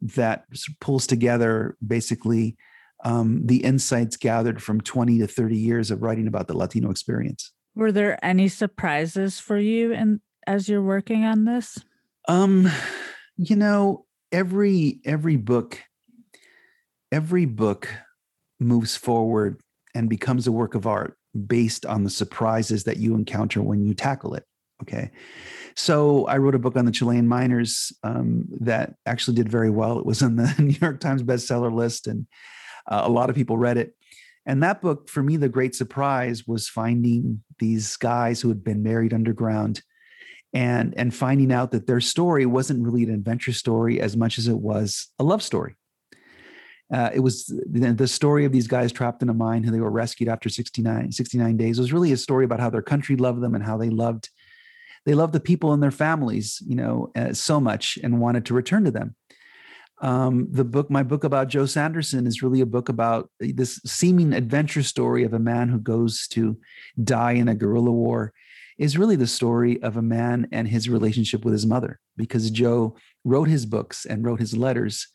that 0.01 0.45
pulls 0.79 1.07
together 1.07 1.77
basically 1.85 2.55
um, 3.03 3.45
the 3.45 3.63
insights 3.63 4.17
gathered 4.17 4.63
from 4.63 4.81
20 4.81 5.19
to 5.19 5.27
30 5.27 5.57
years 5.57 5.91
of 5.91 6.01
writing 6.01 6.27
about 6.27 6.47
the 6.47 6.57
Latino 6.57 6.89
experience. 6.89 7.51
Were 7.75 7.91
there 7.91 8.23
any 8.23 8.47
surprises 8.47 9.39
for 9.39 9.57
you 9.57 9.91
in 9.91 10.21
as 10.47 10.69
you're 10.69 10.81
working 10.81 11.23
on 11.23 11.45
this? 11.45 11.77
Um, 12.27 12.69
you 13.37 13.55
know, 13.55 14.05
every 14.31 14.99
every 15.05 15.35
book 15.35 15.79
every 17.11 17.45
book 17.45 17.87
moves 18.59 18.97
forward 18.97 19.61
and 19.93 20.09
becomes 20.09 20.47
a 20.47 20.51
work 20.51 20.75
of 20.75 20.85
art 20.85 21.17
based 21.47 21.85
on 21.85 22.03
the 22.03 22.09
surprises 22.09 22.83
that 22.83 22.97
you 22.97 23.15
encounter 23.15 23.61
when 23.61 23.85
you 23.85 23.93
tackle 23.93 24.33
it. 24.33 24.43
Okay. 24.81 25.11
So 25.77 26.25
I 26.25 26.37
wrote 26.37 26.55
a 26.55 26.59
book 26.59 26.75
on 26.75 26.85
the 26.85 26.91
Chilean 26.91 27.27
miners 27.27 27.93
um, 28.03 28.45
that 28.59 28.95
actually 29.05 29.35
did 29.35 29.49
very 29.49 29.69
well. 29.69 29.97
It 29.99 30.05
was 30.05 30.21
on 30.21 30.35
the 30.35 30.53
New 30.59 30.75
York 30.81 30.99
Times 30.99 31.23
bestseller 31.23 31.73
list, 31.73 32.07
and 32.07 32.27
uh, 32.89 33.03
a 33.05 33.09
lot 33.09 33.29
of 33.29 33.35
people 33.35 33.57
read 33.57 33.77
it. 33.77 33.95
And 34.45 34.61
that 34.61 34.81
book, 34.81 35.09
for 35.09 35.23
me, 35.23 35.37
the 35.37 35.49
great 35.49 35.73
surprise 35.73 36.45
was 36.45 36.67
finding 36.67 37.43
these 37.59 37.95
guys 37.95 38.41
who 38.41 38.49
had 38.49 38.63
been 38.63 38.83
married 38.83 39.13
underground 39.13 39.81
and 40.55 40.97
and 40.97 41.13
finding 41.13 41.51
out 41.51 41.71
that 41.71 41.85
their 41.85 41.99
story 41.99 42.45
wasn't 42.45 42.81
really 42.81 43.03
an 43.03 43.13
adventure 43.13 43.51
story 43.51 43.99
as 43.99 44.15
much 44.15 44.39
as 44.39 44.47
it 44.47 44.57
was 44.57 45.09
a 45.19 45.23
love 45.23 45.43
story. 45.43 45.75
Uh, 46.91 47.09
it 47.13 47.19
was 47.19 47.47
the, 47.47 47.93
the, 47.93 48.07
story 48.07 48.45
of 48.45 48.51
these 48.51 48.67
guys 48.67 48.91
trapped 48.91 49.23
in 49.23 49.29
a 49.29 49.33
mine 49.33 49.63
who 49.63 49.71
they 49.71 49.79
were 49.79 49.89
rescued 49.89 50.29
after 50.29 50.49
69, 50.49 51.11
69 51.11 51.57
days. 51.57 51.79
It 51.79 51.81
was 51.81 51.91
really 51.91 52.11
a 52.11 52.17
story 52.17 52.45
about 52.45 52.59
how 52.59 52.69
their 52.69 52.83
country 52.83 53.15
loved 53.15 53.41
them 53.41 53.55
and 53.55 53.63
how 53.63 53.75
they 53.75 53.89
loved 53.89 54.29
they 55.05 55.13
loved 55.13 55.33
the 55.33 55.39
people 55.39 55.73
and 55.73 55.83
their 55.83 55.91
families, 55.91 56.63
you 56.65 56.75
know, 56.75 57.11
uh, 57.15 57.33
so 57.33 57.59
much 57.59 57.99
and 58.01 58.21
wanted 58.21 58.45
to 58.45 58.53
return 58.53 58.85
to 58.85 58.91
them. 58.91 59.15
Um, 60.01 60.47
the 60.51 60.63
book, 60.63 60.89
my 60.89 61.03
book 61.03 61.23
about 61.23 61.47
Joe 61.47 61.65
Sanderson, 61.65 62.27
is 62.27 62.41
really 62.41 62.61
a 62.61 62.65
book 62.65 62.89
about 62.89 63.29
this 63.39 63.79
seeming 63.85 64.33
adventure 64.33 64.83
story 64.83 65.23
of 65.23 65.33
a 65.33 65.39
man 65.39 65.69
who 65.69 65.79
goes 65.79 66.27
to 66.29 66.57
die 67.03 67.33
in 67.33 67.47
a 67.47 67.55
guerrilla 67.55 67.91
war 67.91 68.33
is 68.77 68.97
really 68.97 69.15
the 69.15 69.27
story 69.27 69.81
of 69.81 69.97
a 69.97 70.01
man 70.01 70.47
and 70.51 70.67
his 70.67 70.89
relationship 70.89 71.45
with 71.45 71.53
his 71.53 71.65
mother, 71.65 71.99
because 72.17 72.51
Joe 72.51 72.95
wrote 73.23 73.47
his 73.47 73.65
books 73.65 74.05
and 74.05 74.25
wrote 74.25 74.39
his 74.39 74.55
letters 74.55 75.07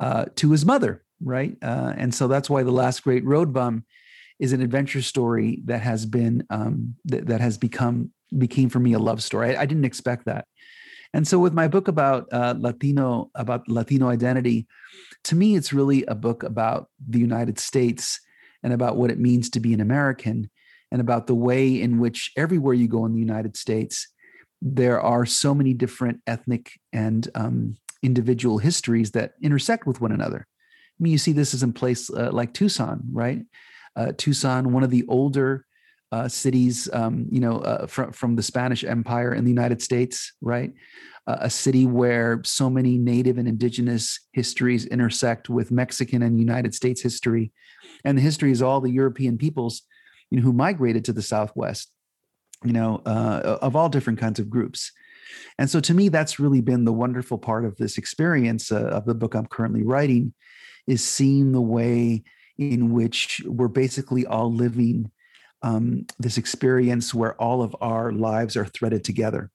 uh, 0.00 0.26
to 0.36 0.50
his 0.50 0.64
mother, 0.64 1.04
right? 1.22 1.56
Uh, 1.62 1.94
and 1.96 2.14
so 2.14 2.28
that's 2.28 2.50
why 2.50 2.62
the 2.62 2.70
last 2.70 3.02
great 3.02 3.24
road 3.24 3.52
bum 3.52 3.84
is 4.38 4.52
an 4.52 4.60
adventure 4.60 5.02
story 5.02 5.62
that 5.64 5.80
has 5.80 6.06
been 6.06 6.46
um, 6.50 6.94
that, 7.04 7.26
that 7.26 7.40
has 7.40 7.58
become 7.58 8.12
became 8.36 8.68
for 8.68 8.78
me 8.78 8.92
a 8.92 8.98
love 8.98 9.22
story. 9.22 9.56
I, 9.56 9.62
I 9.62 9.66
didn't 9.66 9.84
expect 9.84 10.26
that. 10.26 10.46
And 11.14 11.26
so 11.26 11.38
with 11.38 11.54
my 11.54 11.68
book 11.68 11.88
about 11.88 12.28
uh, 12.32 12.54
Latino 12.58 13.30
about 13.34 13.68
Latino 13.68 14.08
identity, 14.08 14.66
to 15.24 15.34
me 15.34 15.56
it's 15.56 15.72
really 15.72 16.04
a 16.06 16.14
book 16.14 16.42
about 16.42 16.88
the 17.08 17.18
United 17.18 17.58
States 17.58 18.20
and 18.62 18.72
about 18.72 18.96
what 18.96 19.10
it 19.10 19.18
means 19.18 19.50
to 19.50 19.60
be 19.60 19.72
an 19.72 19.80
American 19.80 20.50
and 20.90 21.00
about 21.00 21.26
the 21.26 21.34
way 21.34 21.80
in 21.80 21.98
which 21.98 22.32
everywhere 22.36 22.74
you 22.74 22.88
go 22.88 23.04
in 23.04 23.12
the 23.12 23.18
United 23.20 23.56
States, 23.56 24.08
there 24.60 25.00
are 25.00 25.26
so 25.26 25.54
many 25.54 25.74
different 25.74 26.20
ethnic 26.26 26.72
and 26.92 27.28
um, 27.34 27.76
individual 28.02 28.58
histories 28.58 29.12
that 29.12 29.32
intersect 29.42 29.86
with 29.86 30.00
one 30.00 30.12
another. 30.12 30.46
I 30.46 31.02
mean, 31.02 31.12
you 31.12 31.18
see 31.18 31.32
this 31.32 31.54
is 31.54 31.62
in 31.62 31.72
place 31.72 32.10
uh, 32.10 32.30
like 32.32 32.54
Tucson, 32.54 33.02
right? 33.12 33.44
Uh, 33.94 34.12
Tucson, 34.16 34.72
one 34.72 34.82
of 34.82 34.90
the 34.90 35.04
older 35.08 35.64
uh, 36.10 36.28
cities, 36.28 36.88
um, 36.92 37.26
you 37.30 37.40
know, 37.40 37.58
uh, 37.58 37.86
from 37.86 38.12
from 38.12 38.36
the 38.36 38.42
Spanish 38.42 38.82
Empire 38.82 39.34
in 39.34 39.44
the 39.44 39.50
United 39.50 39.82
States, 39.82 40.32
right? 40.40 40.72
Uh, 41.26 41.36
a 41.40 41.50
city 41.50 41.84
where 41.84 42.40
so 42.44 42.70
many 42.70 42.96
Native 42.96 43.36
and 43.36 43.46
Indigenous 43.46 44.20
histories 44.32 44.86
intersect 44.86 45.50
with 45.50 45.70
Mexican 45.70 46.22
and 46.22 46.38
United 46.38 46.74
States 46.74 47.02
history, 47.02 47.52
and 48.04 48.16
the 48.16 48.22
history 48.22 48.50
is 48.50 48.62
all 48.62 48.80
the 48.80 48.90
European 48.90 49.36
peoples 49.36 49.82
you 50.30 50.38
know, 50.38 50.42
who 50.42 50.52
migrated 50.52 51.04
to 51.06 51.12
the 51.12 51.22
Southwest, 51.22 51.90
you 52.64 52.72
know, 52.72 53.02
uh, 53.06 53.58
of 53.62 53.76
all 53.76 53.88
different 53.88 54.18
kinds 54.18 54.38
of 54.38 54.50
groups. 54.50 54.92
And 55.58 55.68
so 55.68 55.80
to 55.80 55.94
me, 55.94 56.08
that's 56.08 56.40
really 56.40 56.60
been 56.60 56.84
the 56.84 56.92
wonderful 56.92 57.38
part 57.38 57.64
of 57.64 57.76
this 57.76 57.98
experience 57.98 58.72
uh, 58.72 58.86
of 58.86 59.04
the 59.04 59.14
book 59.14 59.34
I'm 59.34 59.46
currently 59.46 59.82
writing 59.82 60.34
is 60.86 61.04
seeing 61.04 61.52
the 61.52 61.60
way 61.60 62.22
in 62.56 62.92
which 62.92 63.42
we're 63.46 63.68
basically 63.68 64.26
all 64.26 64.52
living 64.52 65.10
um, 65.62 66.06
this 66.18 66.38
experience 66.38 67.12
where 67.12 67.34
all 67.40 67.62
of 67.62 67.74
our 67.80 68.12
lives 68.12 68.56
are 68.56 68.66
threaded 68.66 69.04
together 69.04 69.50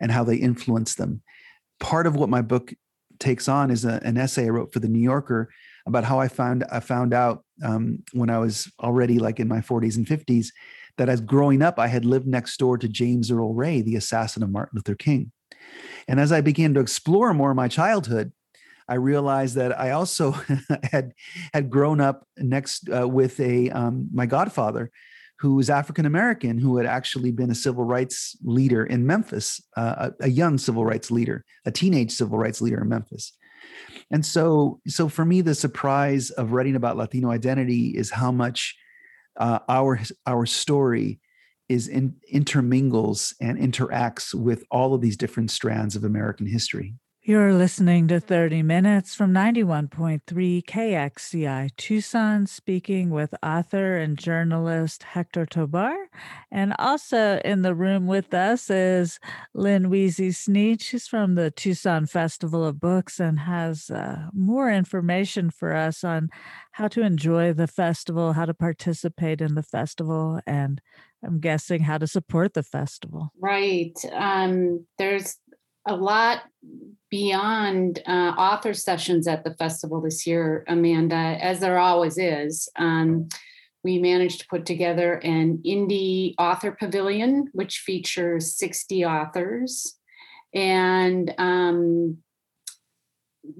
and 0.00 0.12
how 0.12 0.24
they 0.24 0.36
influence 0.36 0.94
them. 0.94 1.22
Part 1.78 2.06
of 2.06 2.14
what 2.14 2.28
my 2.28 2.42
book 2.42 2.72
takes 3.18 3.48
on 3.48 3.70
is 3.70 3.84
a, 3.84 4.00
an 4.02 4.16
essay 4.16 4.46
I 4.46 4.50
wrote 4.50 4.72
for 4.72 4.80
the 4.80 4.88
New 4.88 5.00
Yorker 5.00 5.50
about 5.86 6.04
how 6.04 6.20
I 6.20 6.28
found 6.28 6.64
I 6.70 6.80
found 6.80 7.14
out 7.14 7.44
um, 7.62 8.02
when 8.12 8.30
I 8.30 8.38
was 8.38 8.70
already 8.80 9.18
like 9.18 9.40
in 9.40 9.48
my 9.48 9.60
40s 9.60 9.96
and 9.96 10.06
50s 10.06 10.48
that 10.98 11.08
as 11.08 11.20
growing 11.20 11.62
up 11.62 11.78
I 11.78 11.86
had 11.86 12.04
lived 12.04 12.26
next 12.26 12.56
door 12.58 12.78
to 12.78 12.88
James 12.88 13.30
Earl 13.30 13.54
Ray, 13.54 13.80
the 13.80 13.96
assassin 13.96 14.42
of 14.42 14.50
Martin 14.50 14.76
Luther 14.76 14.94
King. 14.94 15.32
And 16.08 16.18
as 16.18 16.32
I 16.32 16.40
began 16.40 16.74
to 16.74 16.80
explore 16.80 17.32
more 17.32 17.50
of 17.50 17.56
my 17.56 17.68
childhood, 17.68 18.32
I 18.88 18.94
realized 18.94 19.54
that 19.54 19.78
I 19.78 19.92
also 19.92 20.32
had 20.90 21.12
had 21.54 21.70
grown 21.70 22.00
up 22.00 22.26
next 22.36 22.88
uh, 22.90 23.06
with 23.06 23.38
a 23.38 23.70
um, 23.70 24.08
my 24.12 24.26
godfather, 24.26 24.90
who 25.38 25.54
was 25.54 25.70
African 25.70 26.06
American, 26.06 26.58
who 26.58 26.76
had 26.76 26.86
actually 26.86 27.30
been 27.30 27.50
a 27.50 27.54
civil 27.54 27.84
rights 27.84 28.36
leader 28.42 28.84
in 28.84 29.06
Memphis, 29.06 29.62
uh, 29.76 30.10
a, 30.20 30.24
a, 30.24 30.28
young 30.28 30.58
civil 30.58 30.84
rights 30.84 31.10
leader, 31.10 31.44
a 31.64 31.70
teenage 31.70 32.12
civil 32.12 32.36
rights 32.36 32.60
leader 32.60 32.82
in 32.82 32.88
Memphis. 32.88 33.32
And 34.10 34.26
so, 34.26 34.80
so 34.86 35.08
for 35.08 35.24
me, 35.24 35.40
the 35.40 35.54
surprise 35.54 36.30
of 36.30 36.52
writing 36.52 36.76
about 36.76 36.96
Latino 36.96 37.30
identity 37.30 37.96
is 37.96 38.10
how 38.10 38.32
much 38.32 38.76
uh, 39.36 39.60
our 39.68 40.00
our 40.26 40.46
story 40.46 41.20
is 41.68 41.86
in, 41.86 42.16
intermingles 42.28 43.34
and 43.40 43.56
interacts 43.56 44.34
with 44.34 44.64
all 44.72 44.92
of 44.92 45.00
these 45.00 45.16
different 45.16 45.52
strands 45.52 45.94
of 45.94 46.02
American 46.02 46.46
history. 46.46 46.94
You're 47.30 47.54
listening 47.54 48.08
to 48.08 48.18
30 48.18 48.64
Minutes 48.64 49.14
from 49.14 49.32
91.3 49.32 50.64
KXCI 50.64 51.70
Tucson, 51.76 52.48
speaking 52.48 53.10
with 53.10 53.32
author 53.40 53.98
and 53.98 54.18
journalist 54.18 55.04
Hector 55.04 55.46
Tobar. 55.46 55.94
And 56.50 56.74
also 56.76 57.40
in 57.44 57.62
the 57.62 57.72
room 57.72 58.08
with 58.08 58.34
us 58.34 58.68
is 58.68 59.20
Lynn 59.54 59.90
Wiese 59.90 60.18
Sneyd. 60.18 60.82
She's 60.82 61.06
from 61.06 61.36
the 61.36 61.52
Tucson 61.52 62.06
Festival 62.06 62.64
of 62.64 62.80
Books 62.80 63.20
and 63.20 63.38
has 63.38 63.90
uh, 63.90 64.22
more 64.32 64.68
information 64.68 65.50
for 65.50 65.72
us 65.72 66.02
on 66.02 66.30
how 66.72 66.88
to 66.88 67.02
enjoy 67.02 67.52
the 67.52 67.68
festival, 67.68 68.32
how 68.32 68.46
to 68.46 68.54
participate 68.54 69.40
in 69.40 69.54
the 69.54 69.62
festival, 69.62 70.40
and 70.48 70.80
I'm 71.24 71.38
guessing 71.38 71.82
how 71.82 71.98
to 71.98 72.08
support 72.08 72.54
the 72.54 72.64
festival. 72.64 73.30
Right. 73.38 73.94
Um, 74.12 74.86
there's 74.98 75.36
a 75.86 75.96
lot 75.96 76.42
beyond 77.10 78.00
uh, 78.06 78.34
author 78.38 78.72
sessions 78.72 79.26
at 79.26 79.44
the 79.44 79.54
festival 79.54 80.00
this 80.00 80.26
year, 80.26 80.64
Amanda, 80.68 81.14
as 81.14 81.60
there 81.60 81.78
always 81.78 82.18
is. 82.18 82.68
Um, 82.76 83.28
we 83.82 83.98
managed 83.98 84.40
to 84.40 84.46
put 84.48 84.66
together 84.66 85.14
an 85.14 85.62
indie 85.66 86.34
author 86.38 86.72
pavilion, 86.72 87.48
which 87.52 87.78
features 87.78 88.54
60 88.56 89.04
authors. 89.04 89.96
And 90.54 91.34
um, 91.38 92.18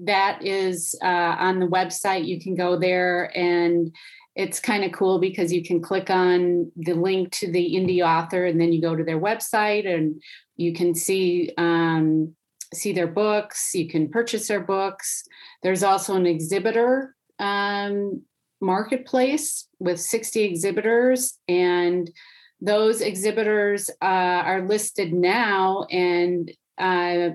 that 0.03 0.45
is 0.45 0.95
uh, 1.03 1.05
on 1.07 1.59
the 1.59 1.67
website. 1.67 2.25
You 2.25 2.39
can 2.39 2.55
go 2.55 2.77
there 2.77 3.35
and 3.35 3.93
it's 4.35 4.59
kind 4.59 4.83
of 4.83 4.91
cool 4.91 5.19
because 5.19 5.51
you 5.51 5.63
can 5.63 5.81
click 5.81 6.09
on 6.09 6.71
the 6.75 6.93
link 6.93 7.31
to 7.31 7.51
the 7.51 7.75
indie 7.75 8.05
author 8.05 8.45
and 8.45 8.59
then 8.59 8.71
you 8.71 8.81
go 8.81 8.95
to 8.95 9.03
their 9.03 9.19
website 9.19 9.87
and 9.87 10.21
you 10.55 10.73
can 10.73 10.95
see 10.95 11.51
um, 11.57 12.33
see 12.73 12.93
their 12.93 13.07
books 13.07 13.75
you 13.75 13.89
can 13.89 14.09
purchase 14.09 14.47
their 14.47 14.61
books. 14.61 15.23
There's 15.63 15.83
also 15.83 16.15
an 16.15 16.25
exhibitor 16.25 17.15
um, 17.39 18.21
marketplace 18.61 19.67
with 19.79 19.99
60 19.99 20.43
exhibitors 20.43 21.37
and 21.47 22.09
those 22.61 23.01
exhibitors 23.01 23.89
uh, 24.01 24.05
are 24.45 24.67
listed 24.67 25.11
now 25.11 25.87
and 25.89 26.51
uh, 26.77 27.31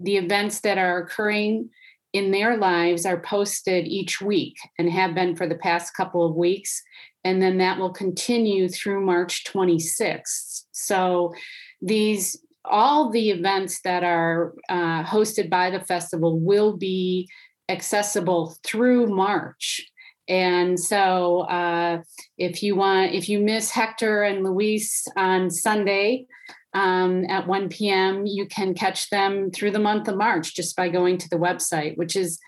the 0.00 0.16
events 0.16 0.60
that 0.60 0.78
are 0.78 0.98
occurring 0.98 1.70
in 2.14 2.30
their 2.30 2.56
lives 2.56 3.04
are 3.04 3.20
posted 3.20 3.86
each 3.86 4.22
week 4.22 4.56
and 4.78 4.88
have 4.88 5.14
been 5.14 5.34
for 5.34 5.48
the 5.48 5.56
past 5.56 5.94
couple 5.94 6.24
of 6.24 6.36
weeks. 6.36 6.80
And 7.24 7.42
then 7.42 7.58
that 7.58 7.78
will 7.78 7.92
continue 7.92 8.68
through 8.68 9.04
March 9.04 9.44
26th. 9.44 10.62
So 10.70 11.34
these 11.82 12.38
all 12.64 13.10
the 13.10 13.30
events 13.30 13.80
that 13.82 14.04
are 14.04 14.54
uh, 14.70 15.02
hosted 15.04 15.50
by 15.50 15.70
the 15.70 15.80
festival 15.80 16.38
will 16.38 16.76
be 16.76 17.28
accessible 17.68 18.56
through 18.62 19.08
March. 19.08 19.82
And 20.26 20.80
so, 20.80 21.40
uh, 21.40 22.00
if 22.38 22.62
you 22.62 22.76
want, 22.76 23.12
if 23.12 23.28
you 23.28 23.40
miss 23.40 23.70
Hector 23.70 24.22
and 24.22 24.42
Luis 24.42 25.06
on 25.14 25.50
Sunday, 25.50 26.26
um, 26.74 27.24
at 27.30 27.46
1 27.46 27.68
p.m. 27.68 28.26
You 28.26 28.46
can 28.46 28.74
catch 28.74 29.08
them 29.10 29.50
through 29.50 29.70
the 29.70 29.78
month 29.78 30.08
of 30.08 30.16
March 30.16 30.54
just 30.54 30.76
by 30.76 30.88
going 30.88 31.18
to 31.18 31.28
the 31.28 31.36
website, 31.36 31.96
which 31.96 32.16
is 32.16 32.38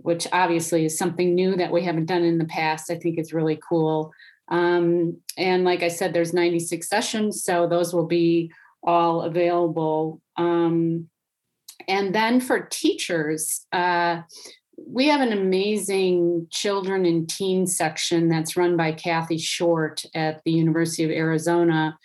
which 0.00 0.28
obviously 0.32 0.84
is 0.84 0.96
something 0.96 1.34
new 1.34 1.56
that 1.56 1.72
we 1.72 1.82
haven't 1.82 2.06
done 2.06 2.22
in 2.22 2.38
the 2.38 2.44
past. 2.44 2.88
I 2.88 2.94
think 2.94 3.18
it's 3.18 3.32
really 3.32 3.58
cool. 3.68 4.12
Um, 4.48 5.16
and 5.36 5.64
like 5.64 5.82
I 5.82 5.88
said, 5.88 6.12
there's 6.12 6.32
96 6.32 6.88
sessions, 6.88 7.42
so 7.42 7.66
those 7.66 7.92
will 7.92 8.06
be 8.06 8.52
all 8.82 9.22
available. 9.22 10.20
Um, 10.36 11.08
and 11.88 12.14
then 12.14 12.40
for 12.40 12.60
teachers, 12.60 13.66
uh, 13.72 14.22
we 14.86 15.08
have 15.08 15.20
an 15.20 15.32
amazing 15.32 16.46
children 16.50 17.04
and 17.04 17.28
teen 17.28 17.66
section 17.66 18.28
that's 18.28 18.56
run 18.56 18.76
by 18.76 18.92
Kathy 18.92 19.38
Short 19.38 20.04
at 20.14 20.42
the 20.44 20.52
University 20.52 21.04
of 21.04 21.10
Arizona. 21.10 21.98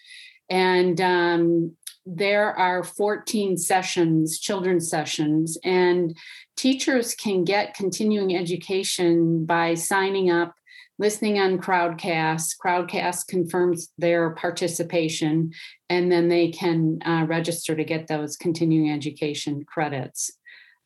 And 0.53 1.01
um, 1.01 1.71
there 2.05 2.55
are 2.55 2.83
14 2.83 3.57
sessions, 3.57 4.37
children's 4.37 4.87
sessions, 4.87 5.57
and 5.63 6.15
teachers 6.55 7.15
can 7.15 7.43
get 7.43 7.73
continuing 7.73 8.35
education 8.35 9.45
by 9.45 9.73
signing 9.73 10.29
up, 10.29 10.53
listening 10.99 11.39
on 11.39 11.57
Crowdcast. 11.57 12.53
Crowdcast 12.63 13.25
confirms 13.29 13.89
their 13.97 14.35
participation, 14.35 15.53
and 15.89 16.11
then 16.11 16.27
they 16.27 16.51
can 16.51 16.99
uh, 17.03 17.25
register 17.27 17.75
to 17.75 17.83
get 17.83 18.05
those 18.05 18.37
continuing 18.37 18.91
education 18.91 19.65
credits. 19.65 20.29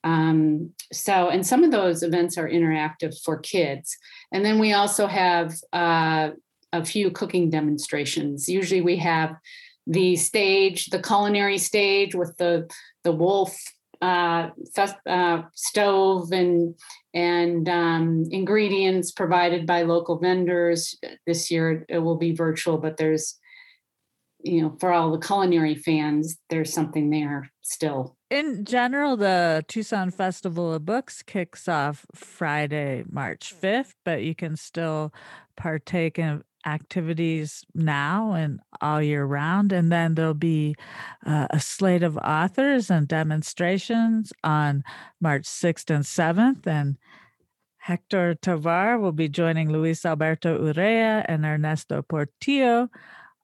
Um, 0.06 0.72
so, 0.94 1.28
and 1.28 1.46
some 1.46 1.66
of 1.66 1.72
those 1.72 2.04
events 2.04 2.38
are 2.38 2.48
interactive 2.48 3.20
for 3.22 3.38
kids. 3.38 3.98
And 4.32 4.46
then 4.46 4.60
we 4.60 4.72
also 4.72 5.08
have 5.08 5.56
uh, 5.74 6.30
a 6.78 6.86
few 6.86 7.12
cooking 7.12 7.50
demonstrations. 7.50 8.48
Usually 8.48 8.82
we 8.82 8.98
have 8.98 9.36
the 9.86 10.16
stage, 10.16 10.88
the 10.88 11.02
culinary 11.02 11.58
stage 11.58 12.14
with 12.14 12.36
the 12.38 12.70
the 13.04 13.12
wolf 13.12 13.58
uh, 14.02 14.50
uh, 15.06 15.42
stove 15.56 16.32
and 16.32 16.76
and 17.14 17.68
um, 17.70 18.26
ingredients 18.30 19.12
provided 19.12 19.66
by 19.66 19.84
local 19.84 20.20
vendors. 20.20 20.96
This 21.26 21.50
year 21.50 21.86
it 21.90 22.00
will 22.00 22.18
be 22.18 22.34
virtual, 22.34 22.78
but 22.78 22.98
there's 22.98 23.40
you 24.44 24.62
know 24.62 24.76
for 24.80 24.92
all 24.92 25.12
the 25.12 25.26
culinary 25.26 25.76
fans, 25.76 26.38
there's 26.50 26.74
something 26.74 27.10
there 27.10 27.50
still. 27.62 28.18
In 28.30 28.66
general, 28.66 29.16
the 29.16 29.64
Tucson 29.70 30.12
Festival 30.12 30.74
of 30.74 30.86
Books 30.86 31.24
kicks 31.24 31.70
off 31.70 32.06
Friday, 32.14 33.06
March 33.10 33.54
5th, 33.60 33.94
but 34.04 34.22
you 34.22 34.36
can 34.36 34.58
still 34.58 35.14
partake 35.56 36.20
in 36.20 36.44
activities 36.66 37.64
now 37.74 38.34
and 38.34 38.60
all 38.82 39.02
year 39.02 39.26
round. 39.26 39.72
And 39.72 39.92
then 39.92 40.16
there'll 40.16 40.34
be 40.34 40.76
uh, 41.26 41.48
a 41.50 41.60
slate 41.60 42.04
of 42.04 42.18
authors 42.18 42.90
and 42.90 43.08
demonstrations 43.08 44.34
on 44.44 44.84
March 45.22 45.44
6th 45.44 45.90
and 45.90 46.04
7th. 46.04 46.68
And 46.68 46.98
Hector 47.78 48.36
Tobar 48.36 49.00
will 49.00 49.14
be 49.14 49.30
joining 49.30 49.72
Luis 49.72 50.06
Alberto 50.06 50.58
Urrea 50.58 51.24
and 51.28 51.46
Ernesto 51.46 52.02
Portillo 52.02 52.90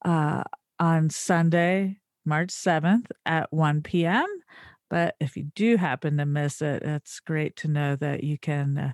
uh, 0.03 0.43
on 0.79 1.09
Sunday, 1.09 1.99
March 2.25 2.49
7th 2.49 3.05
at 3.25 3.51
1 3.53 3.83
p.m. 3.83 4.25
But 4.89 5.15
if 5.19 5.37
you 5.37 5.45
do 5.55 5.77
happen 5.77 6.17
to 6.17 6.25
miss 6.25 6.61
it, 6.61 6.83
it's 6.83 7.19
great 7.19 7.55
to 7.57 7.67
know 7.67 7.95
that 7.95 8.23
you 8.23 8.37
can 8.37 8.77
uh, 8.77 8.93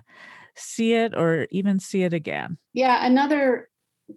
see 0.54 0.94
it 0.94 1.14
or 1.16 1.46
even 1.50 1.78
see 1.80 2.02
it 2.02 2.12
again. 2.12 2.58
Yeah, 2.72 3.04
another 3.04 3.69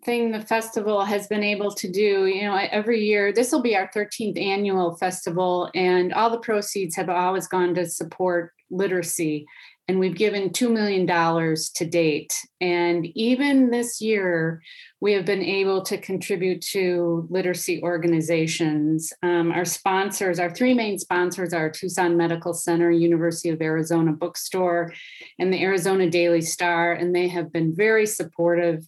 thing 0.04 0.32
the 0.32 0.42
festival 0.42 1.04
has 1.04 1.28
been 1.28 1.44
able 1.44 1.72
to 1.72 1.92
do 1.92 2.26
you 2.26 2.44
know 2.44 2.56
every 2.56 3.04
year 3.04 3.32
this 3.32 3.52
will 3.52 3.62
be 3.62 3.76
our 3.76 3.90
13th 3.96 4.42
annual 4.42 4.96
festival 4.96 5.70
and 5.76 6.14
all 6.14 6.30
the 6.30 6.40
proceeds 6.40 6.96
have 6.96 7.10
always 7.10 7.48
gone 7.48 7.74
to 7.76 7.86
support 7.90 8.54
literacy 8.70 9.46
and 9.88 10.00
we've 10.00 10.16
given 10.16 10.50
$2 10.50 10.72
million 10.72 11.06
to 11.06 11.86
date. 11.86 12.34
And 12.62 13.06
even 13.18 13.70
this 13.70 14.00
year 14.00 14.62
we 15.02 15.12
have 15.12 15.26
been 15.26 15.44
able 15.44 15.82
to 15.84 15.98
contribute 15.98 16.62
to 16.62 17.28
literacy 17.30 17.84
organizations. 17.84 19.12
Um, 19.22 19.52
our 19.52 19.66
sponsors 19.66 20.40
our 20.40 20.50
three 20.50 20.74
main 20.74 20.98
sponsors 21.00 21.54
are 21.54 21.70
tucson 21.70 22.16
medical 22.16 22.54
center 22.54 22.90
university 22.90 23.50
of 23.50 23.62
arizona 23.62 24.14
bookstore 24.14 24.94
and 25.38 25.52
the 25.52 25.62
arizona 25.62 26.10
daily 26.10 26.42
star 26.42 26.94
and 26.94 27.14
they 27.14 27.28
have 27.28 27.52
been 27.52 27.76
very 27.76 28.06
supportive 28.06 28.88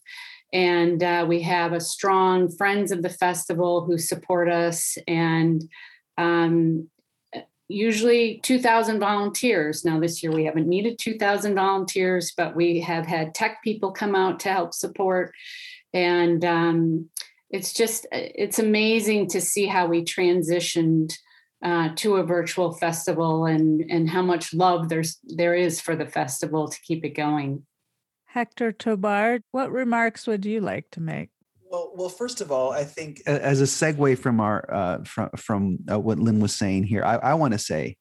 and 0.55 1.03
uh, 1.03 1.25
we 1.27 1.41
have 1.41 1.73
a 1.73 1.81
strong 1.81 2.49
friends 2.49 2.93
of 2.93 3.01
the 3.01 3.09
festival 3.09 3.83
who 3.83 3.97
support 3.97 4.49
us 4.49 4.97
and 5.05 5.69
um, 6.17 6.87
usually 7.67 8.39
2000 8.41 8.97
volunteers. 8.97 9.83
Now 9.83 9.99
this 9.99 10.23
year 10.23 10.31
we 10.31 10.45
haven't 10.45 10.69
needed 10.69 10.97
2000 10.97 11.55
volunteers 11.55 12.31
but 12.37 12.55
we 12.55 12.79
have 12.79 13.05
had 13.05 13.35
tech 13.35 13.61
people 13.65 13.91
come 13.91 14.15
out 14.15 14.39
to 14.41 14.49
help 14.49 14.73
support. 14.73 15.33
And 15.93 16.45
um, 16.45 17.09
it's 17.49 17.73
just 17.73 18.07
it's 18.13 18.57
amazing 18.57 19.27
to 19.31 19.41
see 19.41 19.65
how 19.65 19.87
we 19.87 20.05
transitioned 20.05 21.11
uh, 21.65 21.89
to 21.97 22.15
a 22.15 22.23
virtual 22.23 22.71
festival 22.71 23.45
and 23.45 23.83
and 23.89 24.09
how 24.09 24.21
much 24.21 24.53
love 24.53 24.87
there's 24.87 25.17
there 25.23 25.53
is 25.55 25.81
for 25.81 25.97
the 25.97 26.05
festival 26.05 26.69
to 26.69 26.79
keep 26.81 27.03
it 27.03 27.09
going 27.09 27.65
Hector 28.35 28.73
Tobar, 28.73 29.39
what 29.51 29.71
remarks 29.71 30.27
would 30.27 30.45
you 30.45 30.59
like 30.59 30.91
to 30.91 30.99
make? 30.99 31.29
Well, 31.71 31.93
well, 31.95 32.09
first 32.09 32.41
of 32.41 32.51
all, 32.51 32.73
I 32.73 32.83
think 32.83 33.21
as 33.25 33.61
a 33.61 33.63
segue 33.63 34.19
from 34.19 34.41
our 34.41 34.73
uh, 34.73 35.03
from 35.05 35.29
from 35.37 35.77
uh, 35.89 35.97
what 35.97 36.19
Lynn 36.19 36.41
was 36.41 36.53
saying 36.53 36.83
here, 36.83 37.01
I, 37.05 37.15
I 37.15 37.33
want 37.35 37.53
to 37.53 37.57
say 37.57 37.95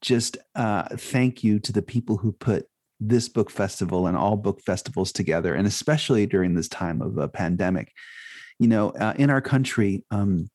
just 0.00 0.38
uh, 0.54 0.84
thank 0.96 1.44
you 1.44 1.58
to 1.60 1.72
the 1.72 1.82
people 1.82 2.16
who 2.16 2.32
put 2.32 2.64
this 3.00 3.28
book 3.28 3.50
festival 3.50 4.06
and 4.06 4.16
all 4.16 4.38
book 4.38 4.62
festivals 4.64 5.12
together, 5.12 5.54
and 5.54 5.66
especially 5.66 6.24
during 6.24 6.54
this 6.54 6.68
time 6.68 7.02
of 7.02 7.18
a 7.18 7.28
pandemic. 7.28 7.92
You 8.58 8.68
know, 8.68 8.90
uh, 8.92 9.12
in 9.18 9.28
our 9.28 9.42
country, 9.42 10.06
um, 10.10 10.48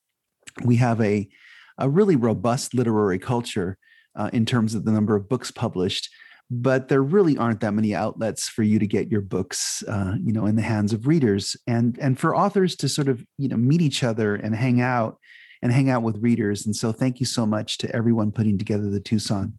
we 0.66 0.78
have 0.78 1.00
a 1.00 1.30
a 1.78 1.88
really 1.88 2.16
robust 2.16 2.74
literary 2.74 3.20
culture, 3.20 3.78
uh, 4.16 4.32
in 4.34 4.48
terms 4.48 4.74
of 4.74 4.84
the 4.84 4.92
number 4.92 5.16
of 5.16 5.30
books 5.30 5.52
published 5.52 6.10
but 6.54 6.90
there 6.90 7.02
really 7.02 7.38
aren't 7.38 7.62
that 7.62 7.74
many 7.74 7.96
outlets 7.96 8.50
for 8.50 8.62
you 8.62 8.78
to 8.78 8.86
get 8.86 9.10
your 9.10 9.22
books 9.22 9.84
uh, 9.88 10.16
you 10.22 10.34
know 10.34 10.46
in 10.46 10.58
the 10.58 10.62
hands 10.62 10.92
of 10.92 11.08
readers. 11.08 11.56
And 11.66 11.98
and 12.00 12.20
for 12.20 12.36
authors 12.36 12.76
to 12.78 12.90
sort 12.90 13.08
of 13.08 13.26
you 13.38 13.48
know 13.48 13.56
meet 13.56 13.82
each 13.82 14.04
other 14.04 14.36
and 14.36 14.54
hang 14.54 14.82
out 14.82 15.18
and 15.62 15.72
hang 15.72 15.90
out 15.90 16.04
with 16.04 16.18
readers. 16.18 16.66
And 16.66 16.76
so 16.76 16.92
thank 16.92 17.22
you 17.22 17.26
so 17.26 17.46
much 17.46 17.78
to 17.80 17.96
everyone 17.96 18.32
putting 18.32 18.58
together 18.58 18.90
the 18.90 19.00
tucson 19.00 19.54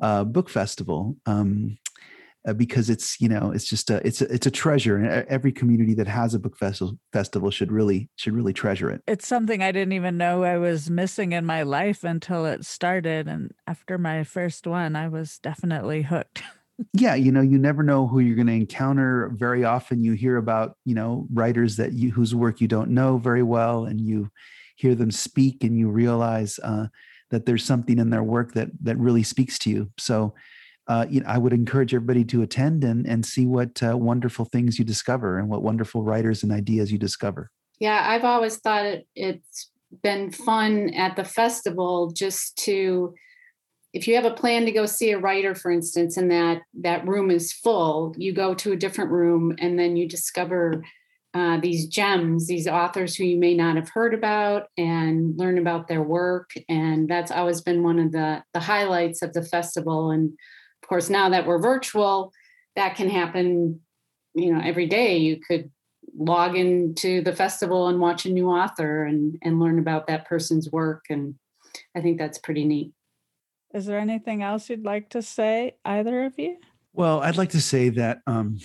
uh, 0.00 0.24
book 0.24 0.48
festival. 0.48 1.16
Um, 1.26 1.76
uh, 2.46 2.52
because 2.52 2.90
it's 2.90 3.20
you 3.20 3.28
know 3.28 3.50
it's 3.52 3.64
just 3.64 3.90
a 3.90 4.06
it's 4.06 4.20
a, 4.20 4.32
it's 4.32 4.46
a 4.46 4.50
treasure 4.50 4.96
and 4.96 5.26
every 5.28 5.52
community 5.52 5.94
that 5.94 6.06
has 6.06 6.34
a 6.34 6.38
book 6.38 6.56
festival 6.56 6.98
festival 7.12 7.50
should 7.50 7.72
really 7.72 8.08
should 8.16 8.34
really 8.34 8.52
treasure 8.52 8.90
it. 8.90 9.02
It's 9.06 9.26
something 9.26 9.62
i 9.62 9.72
didn't 9.72 9.92
even 9.92 10.16
know 10.16 10.44
i 10.44 10.56
was 10.58 10.90
missing 10.90 11.32
in 11.32 11.44
my 11.44 11.62
life 11.62 12.04
until 12.04 12.46
it 12.46 12.64
started 12.64 13.28
and 13.28 13.52
after 13.66 13.98
my 13.98 14.24
first 14.24 14.66
one 14.66 14.96
i 14.96 15.08
was 15.08 15.38
definitely 15.38 16.02
hooked. 16.02 16.42
Yeah 16.92 17.14
you 17.14 17.30
know 17.30 17.40
you 17.40 17.56
never 17.56 17.84
know 17.84 18.08
who 18.08 18.18
you're 18.18 18.34
going 18.34 18.48
to 18.48 18.52
encounter. 18.52 19.30
Very 19.36 19.64
often 19.64 20.02
you 20.02 20.14
hear 20.14 20.38
about 20.38 20.76
you 20.84 20.96
know 20.96 21.28
writers 21.32 21.76
that 21.76 21.92
you 21.92 22.10
whose 22.10 22.34
work 22.34 22.60
you 22.60 22.66
don't 22.66 22.90
know 22.90 23.16
very 23.16 23.44
well 23.44 23.84
and 23.84 24.00
you 24.00 24.28
hear 24.74 24.96
them 24.96 25.12
speak 25.12 25.62
and 25.62 25.78
you 25.78 25.88
realize 25.88 26.58
uh, 26.64 26.86
that 27.30 27.46
there's 27.46 27.64
something 27.64 28.00
in 28.00 28.10
their 28.10 28.24
work 28.24 28.54
that 28.54 28.70
that 28.82 28.98
really 28.98 29.22
speaks 29.22 29.56
to 29.60 29.70
you. 29.70 29.88
So 29.98 30.34
uh, 30.86 31.06
you 31.08 31.20
know, 31.20 31.26
I 31.26 31.38
would 31.38 31.52
encourage 31.52 31.94
everybody 31.94 32.24
to 32.26 32.42
attend 32.42 32.84
and 32.84 33.06
and 33.06 33.24
see 33.24 33.46
what 33.46 33.82
uh, 33.82 33.96
wonderful 33.96 34.44
things 34.44 34.78
you 34.78 34.84
discover 34.84 35.38
and 35.38 35.48
what 35.48 35.62
wonderful 35.62 36.02
writers 36.02 36.42
and 36.42 36.52
ideas 36.52 36.92
you 36.92 36.98
discover. 36.98 37.50
Yeah, 37.80 38.04
I've 38.06 38.24
always 38.24 38.58
thought 38.58 38.84
it, 38.84 39.06
it's 39.14 39.70
been 40.02 40.30
fun 40.30 40.90
at 40.94 41.16
the 41.16 41.24
festival 41.24 42.10
just 42.10 42.56
to 42.58 43.14
if 43.92 44.08
you 44.08 44.16
have 44.16 44.24
a 44.24 44.32
plan 44.32 44.64
to 44.64 44.72
go 44.72 44.86
see 44.86 45.12
a 45.12 45.18
writer 45.18 45.54
for 45.54 45.70
instance 45.70 46.16
and 46.16 46.30
that 46.30 46.62
that 46.74 47.06
room 47.06 47.30
is 47.30 47.52
full 47.52 48.12
you 48.18 48.32
go 48.32 48.54
to 48.54 48.72
a 48.72 48.76
different 48.76 49.10
room 49.12 49.54
and 49.60 49.78
then 49.78 49.96
you 49.96 50.08
discover 50.08 50.82
uh, 51.34 51.58
these 51.60 51.86
gems 51.86 52.48
these 52.48 52.66
authors 52.66 53.14
who 53.14 53.24
you 53.24 53.38
may 53.38 53.54
not 53.54 53.76
have 53.76 53.88
heard 53.88 54.14
about 54.14 54.64
and 54.76 55.38
learn 55.38 55.58
about 55.58 55.86
their 55.86 56.02
work 56.02 56.50
and 56.68 57.08
that's 57.08 57.30
always 57.30 57.60
been 57.60 57.84
one 57.84 58.00
of 58.00 58.10
the 58.10 58.42
the 58.52 58.60
highlights 58.60 59.22
of 59.22 59.32
the 59.32 59.44
festival 59.44 60.10
and 60.10 60.32
of 60.84 60.88
course, 60.88 61.08
now 61.08 61.30
that 61.30 61.46
we're 61.46 61.58
virtual, 61.58 62.30
that 62.76 62.94
can 62.94 63.08
happen, 63.08 63.80
you 64.34 64.52
know, 64.52 64.60
every 64.62 64.86
day. 64.86 65.16
You 65.16 65.40
could 65.40 65.70
log 66.14 66.56
into 66.56 67.22
the 67.22 67.34
festival 67.34 67.88
and 67.88 67.98
watch 68.00 68.26
a 68.26 68.30
new 68.30 68.50
author 68.50 69.04
and 69.04 69.38
and 69.40 69.58
learn 69.58 69.78
about 69.78 70.06
that 70.08 70.26
person's 70.26 70.70
work 70.70 71.06
and 71.08 71.34
I 71.96 72.02
think 72.02 72.18
that's 72.18 72.36
pretty 72.36 72.66
neat. 72.66 72.92
Is 73.72 73.86
there 73.86 73.98
anything 73.98 74.42
else 74.42 74.68
you'd 74.68 74.84
like 74.84 75.08
to 75.10 75.22
say, 75.22 75.76
either 75.84 76.24
of 76.24 76.38
you? 76.38 76.58
Well, 76.92 77.20
I'd 77.20 77.38
like 77.38 77.50
to 77.50 77.60
say 77.60 77.88
that 77.88 78.18
um, 78.26 78.58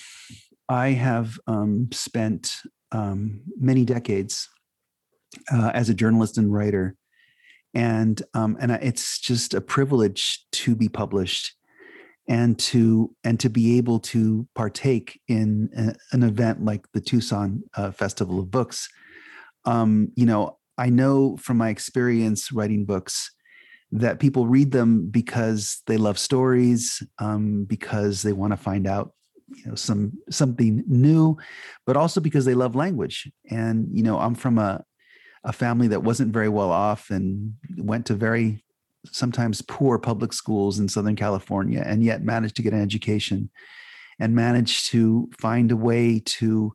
I 0.68 0.90
have 0.90 1.40
um, 1.48 1.90
spent 1.92 2.52
um, 2.92 3.42
many 3.58 3.86
decades 3.86 4.48
uh, 5.52 5.72
as 5.74 5.90
a 5.90 5.96
journalist 5.96 6.38
and 6.38 6.54
writer, 6.54 6.96
and 7.74 8.22
um, 8.34 8.58
and 8.60 8.72
it's 8.72 9.20
just 9.20 9.54
a 9.54 9.62
privilege 9.62 10.46
to 10.52 10.76
be 10.76 10.90
published 10.90 11.56
and 12.30 12.60
to 12.60 13.14
and 13.24 13.40
to 13.40 13.50
be 13.50 13.78
able 13.78 14.00
to 14.00 14.48
partake 14.56 15.20
in 15.28 15.70
a, 15.76 15.96
an 16.16 16.24
event 16.24 16.64
like 16.64 16.86
the 16.94 17.02
Tucson 17.02 17.64
uh, 17.76 17.92
Festival 17.92 18.40
of 18.40 18.52
Books. 18.52 18.88
Um, 19.66 20.12
you 20.16 20.26
know, 20.26 20.58
I 20.78 20.90
know 20.90 21.36
from 21.38 21.58
my 21.58 21.70
experience 21.70 22.52
writing 22.52 22.86
books 22.86 23.32
that 23.92 24.20
people 24.20 24.46
read 24.46 24.72
them 24.72 25.10
because 25.10 25.82
they 25.88 25.98
love 25.98 26.20
stories, 26.20 27.02
um, 27.18 27.66
because 27.66 28.22
they 28.22 28.32
want 28.32 28.54
to 28.54 28.58
find 28.58 28.88
out 28.88 29.12
you 29.56 29.66
know 29.66 29.74
some 29.74 30.12
something 30.30 30.84
new 30.86 31.36
but 31.88 31.98
also 31.98 32.22
because 32.22 32.46
they 32.46 32.54
love 32.54 32.76
language 32.76 33.32
and 33.50 33.88
you 33.92 34.04
know 34.04 34.20
i'm 34.20 34.36
from 34.36 34.60
a 34.60 34.84
a 35.44 35.52
family 35.52 35.88
that 35.88 36.04
wasn't 36.04 36.32
very 36.32 36.50
well 36.50 36.72
off 36.72 37.10
and 37.10 37.54
went 37.78 38.06
to 38.06 38.14
very 38.14 38.64
sometimes 39.06 39.62
poor 39.62 39.98
public 39.98 40.34
schools 40.34 40.80
in 40.80 40.88
Southern 40.88 41.16
California 41.16 41.84
and 41.86 42.04
yet 42.04 42.24
managed 42.24 42.56
to 42.58 42.62
get 42.62 42.74
an 42.74 42.82
education 42.82 43.50
and 44.20 44.36
managed 44.36 44.90
to 44.92 45.30
find 45.40 45.72
a 45.72 45.78
way 45.78 46.22
to 46.26 46.74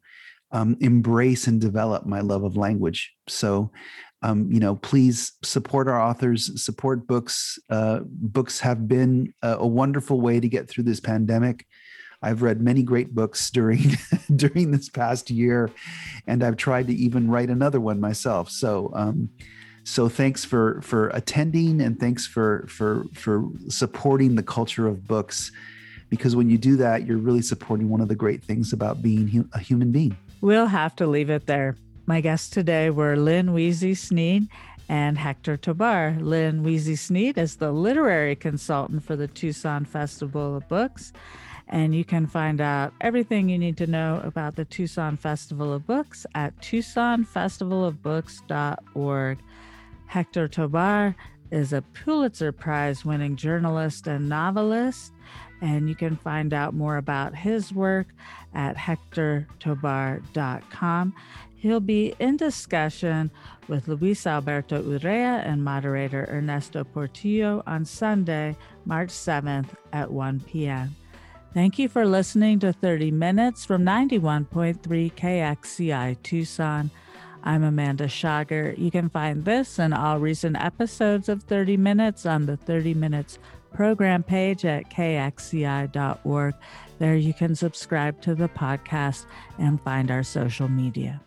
um, 0.53 0.77
embrace 0.81 1.47
and 1.47 1.61
develop 1.61 2.07
my 2.07 2.21
love 2.21 2.45
of 2.45 2.57
language. 2.57 3.13
So, 3.29 3.71
um, 4.23 4.51
you 4.51 4.61
know, 4.61 4.77
please 4.77 5.33
support 5.43 5.89
our 5.89 6.01
authors, 6.01 6.63
support 6.63 7.07
books. 7.07 7.59
Uh, 7.69 8.01
books 8.05 8.61
have 8.61 8.89
been 8.89 9.35
a, 9.43 9.57
a, 9.57 9.67
wonderful 9.67 10.21
way 10.21 10.41
to 10.41 10.49
get 10.49 10.69
through 10.69 10.85
this 10.85 11.01
pandemic. 11.01 11.67
I've 12.23 12.41
read 12.41 12.63
many 12.63 12.83
great 12.83 13.15
books 13.15 13.51
during 13.51 13.97
during 14.37 14.71
this 14.71 14.89
past 14.89 15.29
year, 15.29 15.71
and 16.27 16.43
I've 16.43 16.57
tried 16.57 16.87
to 16.87 16.95
even 16.95 17.31
write 17.31 17.51
another 17.51 17.81
one 17.81 18.01
myself. 18.01 18.49
So, 18.49 18.91
um, 18.95 19.29
so 19.85 20.09
thanks 20.09 20.45
for 20.45 20.81
for 20.81 21.09
attending 21.11 21.81
and 21.81 22.01
thanks 22.01 22.27
for 22.27 22.67
for 22.69 23.05
for 23.13 23.47
supporting 23.69 24.35
the 24.35 24.43
culture 24.43 24.87
of 24.87 25.07
books 25.07 25.53
because 26.09 26.35
when 26.35 26.51
you 26.51 26.59
do 26.59 26.77
that 26.77 27.07
you're 27.07 27.19
really 27.19 27.43
supporting 27.43 27.89
one 27.89 28.01
of 28.01 28.09
the 28.09 28.15
great 28.15 28.43
things 28.43 28.73
about 28.73 29.03
being 29.03 29.49
a 29.53 29.59
human 29.59 29.93
being. 29.93 30.17
We'll 30.41 30.67
have 30.67 30.97
to 30.97 31.07
leave 31.07 31.31
it 31.31 31.47
there. 31.47 31.77
My 32.07 32.21
guests 32.21 32.51
today 32.51 32.91
were 32.91 33.17
lynn 33.17 33.53
Wiese 33.53 33.83
Sneyd 33.83 34.49
and 34.89 35.17
hector 35.17 35.57
tobar. 35.57 36.17
Lynn 36.21 36.63
Wiese 36.63 37.09
Sneyd 37.09 37.39
is 37.39 37.57
the 37.57 37.73
literary 37.73 38.37
consultant 38.37 39.05
for 39.05 39.17
the 39.17 39.29
tucson 39.29 39.85
festival 39.85 40.57
of 40.57 40.69
books 40.69 41.13
and 41.69 41.95
you 41.95 42.05
can 42.05 42.27
find 42.27 42.61
out 42.61 42.93
everything 43.01 43.49
you 43.49 43.59
need 43.59 43.79
to 43.79 43.87
know 43.87 44.21
about 44.23 44.57
the 44.57 44.67
Tucson 44.67 45.17
Festival 45.17 45.73
of 45.73 45.87
Books 45.87 46.27
at 46.35 46.55
tucsonfestivalofbooks.org. 46.61 49.39
Hector 50.15 50.47
Tobar 50.47 51.17
is 51.51 51.73
a 51.73 51.83
Pulitzer 51.83 52.53
Prize 52.53 53.05
winning 53.05 53.35
journalist 53.35 54.07
and 54.07 54.29
novelist, 54.29 55.13
and 55.61 55.89
you 55.89 55.97
can 55.97 56.15
find 56.15 56.55
out 56.55 56.73
more 56.73 56.99
about 56.99 57.35
his 57.35 57.73
work 57.73 58.07
at 58.55 58.77
hectortobar.com. 58.77 61.15
He'll 61.57 61.81
be 61.81 62.15
in 62.21 62.37
discussion 62.37 63.33
with 63.67 63.89
Luis 63.89 64.25
Alberto 64.25 64.81
Urrea 64.85 65.45
and 65.45 65.65
moderator 65.65 66.29
Ernesto 66.31 66.85
Portillo 66.85 67.65
on 67.67 67.85
Sunday, 67.85 68.57
March 68.85 69.09
7th 69.09 69.71
at 69.93 70.13
1 70.13 70.45
p.m. 70.47 70.95
Thank 71.53 71.81
you 71.81 71.89
for 71.89 72.07
listening 72.07 72.61
to 72.61 72.73
30 72.73 73.11
Minutes 73.11 73.65
from 73.65 73.83
91.3 73.83 75.13
KXCI 75.13 76.23
Tucson. 76.23 76.93
I'm 77.47 77.63
Amanda 77.63 78.09
Schager. 78.09 78.75
You 78.79 78.91
can 78.91 79.11
find 79.11 79.45
this 79.45 79.79
and 79.79 79.93
all 79.93 80.19
recent 80.19 80.57
episodes 80.57 81.29
of 81.29 81.43
30 81.43 81.77
Minutes 81.77 82.25
on 82.25 82.47
the 82.47 82.57
30 82.57 82.95
Minutes 82.95 83.39
program 83.75 84.23
page 84.23 84.65
at 84.65 84.91
kxci.org. 84.91 86.55
There 86.99 87.17
you 87.17 87.35
can 87.35 87.55
subscribe 87.55 88.23
to 88.23 88.35
the 88.35 88.49
podcast 88.49 89.27
and 89.59 89.79
find 89.83 90.11
our 90.11 90.23
social 90.23 90.69
media. 90.69 91.21